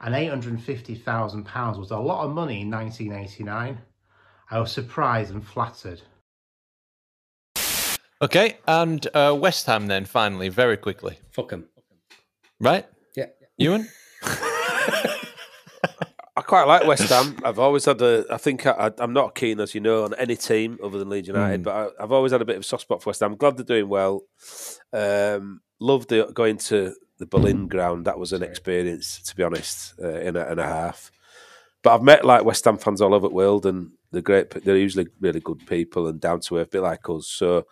[0.00, 3.78] and £850,000 was a lot of money in 1989,
[4.50, 6.00] I was surprised and flattered.
[8.22, 11.18] Okay, and uh, West Ham then finally, very quickly.
[11.30, 11.66] Fuck 'em.
[12.60, 12.86] Right?
[13.16, 13.26] Yeah.
[13.56, 13.88] Ewan?
[16.36, 17.36] I quite like West Ham.
[17.44, 18.24] I've always had a.
[18.30, 21.28] I think I, I'm not keen, as you know, on any team other than Leeds
[21.28, 21.64] United, Mm.
[21.64, 23.32] but I, I've always had a bit of a soft spot for West Ham.
[23.32, 24.22] I'm glad they're doing well.
[24.92, 28.06] Um, love the going to the Berlin ground.
[28.06, 31.10] That was an experience, to be honest, uh, in a, and a half.
[31.82, 34.50] But I've met like West Ham fans all over the world, and they're great.
[34.50, 37.26] They're usually really good people and down to earth, bit like us.
[37.26, 37.66] So,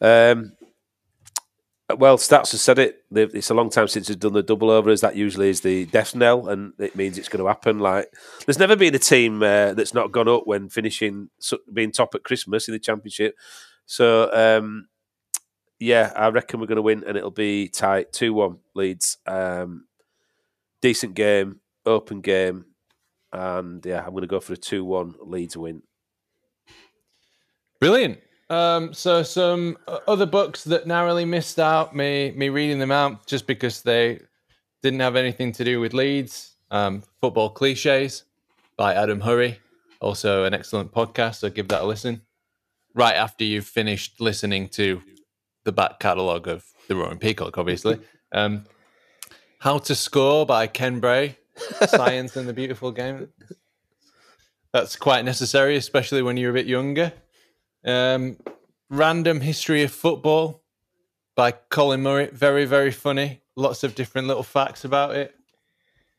[0.00, 0.52] um,
[1.96, 3.04] well, Stats has said it.
[3.10, 5.00] They've, it's a long time since they've done the double overs.
[5.00, 7.80] That usually is the death knell, and it means it's going to happen.
[7.80, 8.08] Like,
[8.46, 11.28] there's never been a team uh, that's not gone up when finishing
[11.72, 13.34] being top at Christmas in the championship.
[13.86, 14.86] So, um,
[15.82, 19.18] yeah, I reckon we're going to win, and it'll be tight, two one Leeds.
[19.26, 19.86] Um,
[20.80, 22.66] decent game, open game,
[23.32, 25.82] and yeah, I'm going to go for a two one Leeds win.
[27.80, 28.20] Brilliant.
[28.48, 33.26] Um, so some uh, other books that narrowly missed out, me me reading them out
[33.26, 34.20] just because they
[34.82, 36.56] didn't have anything to do with Leeds.
[36.70, 38.24] Um, Football cliches
[38.76, 39.58] by Adam Hurrey,
[40.00, 41.36] also an excellent podcast.
[41.36, 42.22] So give that a listen.
[42.94, 45.02] Right after you've finished listening to
[45.64, 47.98] the back catalogue of the Roaring Peacock, obviously.
[48.34, 48.64] Um,
[49.58, 51.36] How to Score by Ken Bray,
[51.86, 53.28] Science and the Beautiful Game.
[54.72, 57.12] That's quite necessary, especially when you're a bit younger.
[57.84, 58.38] Um,
[58.88, 60.62] Random History of Football
[61.36, 62.30] by Colin Murray.
[62.32, 63.42] Very, very funny.
[63.54, 65.34] Lots of different little facts about it.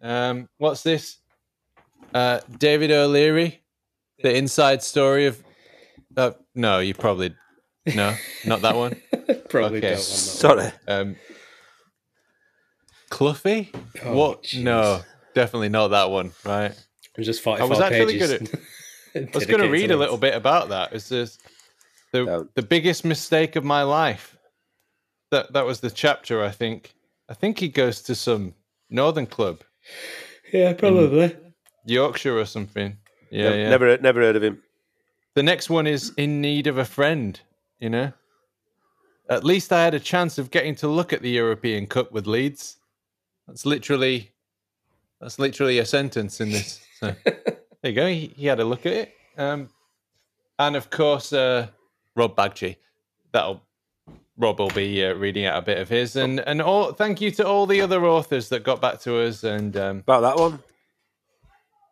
[0.04, 1.18] Um, what's this?
[2.14, 3.64] Uh, David O'Leary,
[4.22, 5.44] The Inside Story of.
[6.16, 7.34] Uh, no, you probably.
[7.86, 8.16] No,
[8.46, 8.96] not that one.
[9.50, 9.90] Probably okay.
[9.90, 10.72] don't want that Sorry.
[10.88, 11.16] Um,
[13.10, 13.72] Cloughie?
[14.04, 14.44] Oh, what?
[14.44, 14.64] jeez.
[14.64, 15.02] No,
[15.36, 16.32] definitely not that one.
[16.46, 16.72] Right.
[16.72, 18.32] It was just I was actually pages.
[18.32, 18.46] going
[19.16, 19.28] to.
[19.34, 20.94] I was going to read a little bit about that.
[20.94, 21.42] It's just
[22.12, 24.36] the the biggest mistake of my life.
[25.32, 26.44] That that was the chapter.
[26.44, 26.94] I think.
[27.30, 28.54] I think he goes to some
[28.90, 29.62] northern club,
[30.52, 31.36] Yeah, probably.
[31.86, 32.98] Yorkshire or something.
[33.32, 33.70] Yeah, Nev- yeah.
[33.70, 34.62] Never, never heard of him.
[35.36, 37.40] The next one is in need of a friend.
[37.84, 38.14] You know.
[39.30, 42.28] At least I had a chance of getting to look at the European Cup with
[42.28, 42.78] Leeds.
[43.46, 44.32] That's literally.
[45.20, 46.80] That's literally a sentence in this.
[47.02, 48.08] So there you go.
[48.08, 49.14] He, he had a look at it.
[49.38, 49.68] Um,
[50.60, 51.68] and of course, uh,
[52.16, 52.78] Rob Bagchi.
[53.34, 53.62] That'll
[54.38, 56.94] Rob will be uh, reading out a bit of his, and and all.
[56.94, 59.44] Thank you to all the other authors that got back to us.
[59.44, 60.60] And um, about that one.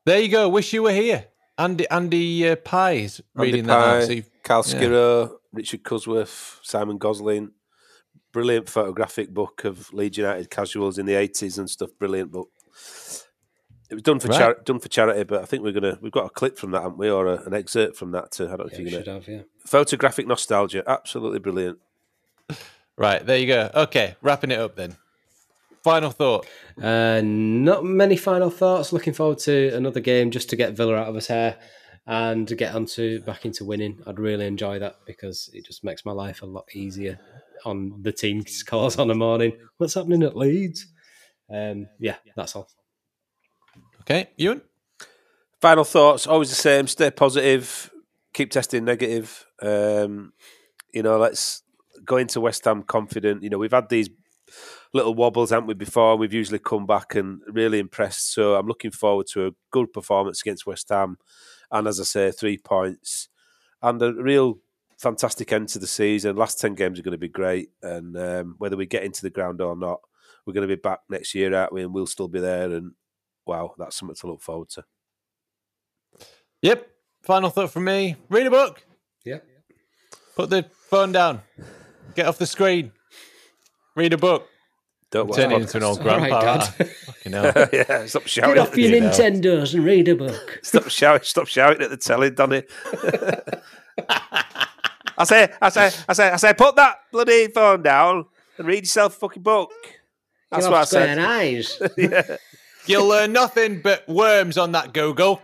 [0.06, 0.48] There you go.
[0.48, 1.26] Wish you were here.
[1.58, 4.00] Andy Andy uh, Pies Andy reading that out.
[4.00, 4.84] Pye, So yeah.
[4.84, 7.52] Skirrow, Richard Cusworth, Simon Gosling.
[8.32, 11.90] Brilliant photographic book of Leeds United casuals in the eighties and stuff.
[12.00, 12.50] Brilliant book.
[13.90, 14.40] It was done for Right.
[14.58, 16.82] chari- done for charity, but I think we're gonna we've got a clip from that,
[16.82, 18.32] haven't we, or a, an excerpt from that?
[18.34, 19.42] To I don't know if you're we gonna should have, yeah.
[19.66, 21.80] photographic nostalgia, absolutely brilliant.
[22.98, 23.70] Right there you go.
[23.76, 24.96] Okay, wrapping it up then.
[25.84, 26.46] Final thought.
[26.82, 28.94] Uh, not many final thoughts.
[28.94, 31.58] Looking forward to another game just to get Villa out of his hair
[32.08, 34.02] and to get onto back into winning.
[34.06, 37.20] I'd really enjoy that because it just makes my life a lot easier
[37.66, 39.54] on the team's calls on the morning.
[39.78, 40.88] What's happening at Leeds?
[41.54, 42.70] Um, yeah, that's all.
[44.02, 44.62] Okay, Ewan.
[45.62, 46.88] Final thoughts, always the same.
[46.88, 47.92] Stay positive.
[48.34, 49.46] Keep testing negative.
[49.62, 50.34] Um,
[50.92, 51.62] you know, let's
[52.04, 53.44] go into West Ham confident.
[53.44, 54.10] You know, we've had these
[54.94, 56.18] little wobbles, haven't we, before?
[56.18, 58.34] We've usually come back and really impressed.
[58.34, 61.18] So I'm looking forward to a good performance against West Ham.
[61.72, 63.30] And as I say, three points
[63.82, 64.60] and a real
[64.98, 66.36] fantastic end to the season.
[66.36, 69.30] Last ten games are going to be great, and um, whether we get into the
[69.30, 70.00] ground or not,
[70.46, 71.84] we're going to be back next year, aren't we?
[71.84, 72.72] And we'll still be there.
[72.72, 72.92] And
[73.46, 74.84] wow, that's something to look forward to.
[76.62, 76.88] Yep.
[77.24, 78.86] Final thought from me: read a book.
[79.26, 79.46] Yep.
[80.36, 81.42] Put the phone down.
[82.16, 82.92] Get off the screen.
[83.96, 84.48] Read a book.
[85.12, 86.40] Don't I'm watch turning into an old All right, grandpa.
[86.42, 86.74] Dad.
[86.80, 87.70] aren't Fucking hell.
[87.74, 88.54] yeah, stop shouting.
[88.56, 90.60] Get off at the- your Nintendos and read a book.
[90.64, 91.24] Stop shouting!
[91.24, 92.64] Stop shouting at the telly, Donny.
[95.18, 98.26] I say, I say, I say, I say, put that bloody phone down
[98.58, 99.70] and read yourself a fucking book.
[100.50, 101.20] That's You'll what I have square said.
[101.20, 101.82] eyes.
[101.98, 102.38] yeah.
[102.88, 105.42] You'll learn nothing but worms on that Google.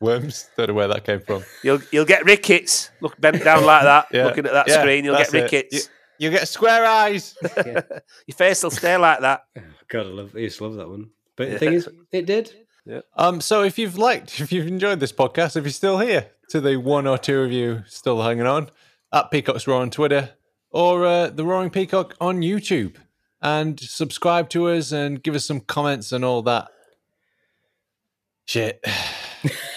[0.00, 0.48] worms.
[0.56, 1.44] Don't know where that came from.
[1.62, 2.90] You'll you'll get rickets.
[3.00, 4.24] Look bent down like that, Yeah.
[4.26, 5.04] looking at that Yeah, screen.
[5.04, 5.76] You'll get rickets.
[5.86, 5.90] it.
[6.30, 6.32] Rickets.
[6.32, 7.36] You- get square eyes.
[8.26, 9.44] Your face will stay like that.
[9.88, 10.32] God, I love.
[10.34, 11.10] I used to love that one.
[11.36, 12.52] But the thing is, it did.
[12.84, 13.00] Yeah.
[13.16, 16.60] Um, so if you've liked, if you've enjoyed this podcast, if you're still here, to
[16.60, 18.70] the one or two of you still hanging on,
[19.12, 20.30] at Peacock's Roar on Twitter
[20.70, 22.96] or uh, the Roaring Peacock on YouTube,
[23.40, 26.68] and subscribe to us and give us some comments and all that
[28.46, 28.84] shit.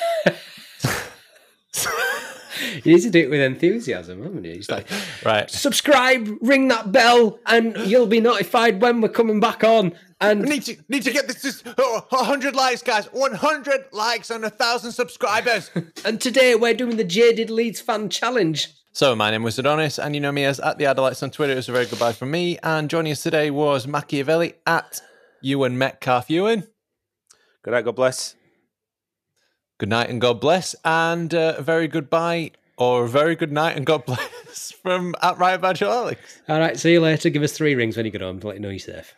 [2.86, 4.52] You need to do it with enthusiasm, haven't you?
[4.52, 4.88] It's like,
[5.26, 5.50] right.
[5.50, 9.94] subscribe, ring that bell, and you'll be notified when we're coming back on.
[10.22, 13.06] And need to need to get this, this oh, 100 likes, guys.
[13.08, 15.72] 100 likes and a thousand subscribers.
[16.06, 18.72] and today we're doing the Jaded Leeds Fan Challenge.
[18.94, 21.54] So my name was Adonis, and you know me as at the Adelites on Twitter.
[21.54, 22.60] It was a very goodbye from me.
[22.62, 25.02] And joining us today was Machiavelli at
[25.42, 26.68] Ewan Metcalf Ewan.
[27.64, 28.36] Good night, God bless.
[29.80, 33.78] Good night and God bless, and uh, a very goodbye or a very good night
[33.78, 36.42] and God bless from at Riot Badger Alex.
[36.48, 37.30] All right, see you later.
[37.30, 39.14] Give us three rings when you get home to let you know you're safe.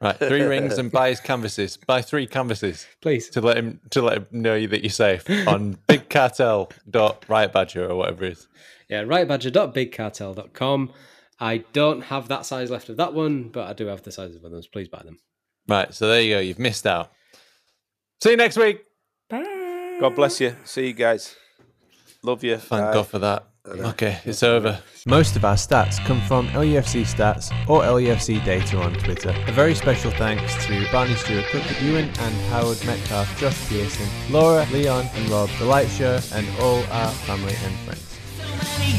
[0.00, 1.76] Right, three rings and buy his canvases.
[1.76, 5.76] Buy three canvases, please, to let him to let him know that you're safe on
[5.88, 8.48] bigcartel.riotbadger or whatever it is.
[8.88, 10.92] Yeah, riotbadger.bigcartel.com.
[11.38, 14.34] I don't have that size left of that one, but I do have the sizes
[14.36, 14.66] of others.
[14.66, 15.18] Please buy them.
[15.68, 16.40] Right, so there you go.
[16.40, 17.12] You've missed out.
[18.20, 18.82] See you next week.
[19.30, 19.98] Bye.
[20.00, 20.56] God bless you.
[20.64, 21.36] See you guys.
[22.24, 22.56] Love you.
[22.56, 22.94] Thank Bye.
[22.94, 23.44] God for that.
[23.66, 24.80] Okay, it's over.
[25.06, 29.32] Most of our stats come from LUFC Stats or LUFC Data on Twitter.
[29.46, 34.66] A very special thanks to Barney Stewart Cook Ewan and Howard Metcalf, Josh Pearson, Laura,
[34.72, 38.18] Leon, and Rob, The Light Show, and all our family and friends.
[38.78, 38.98] Many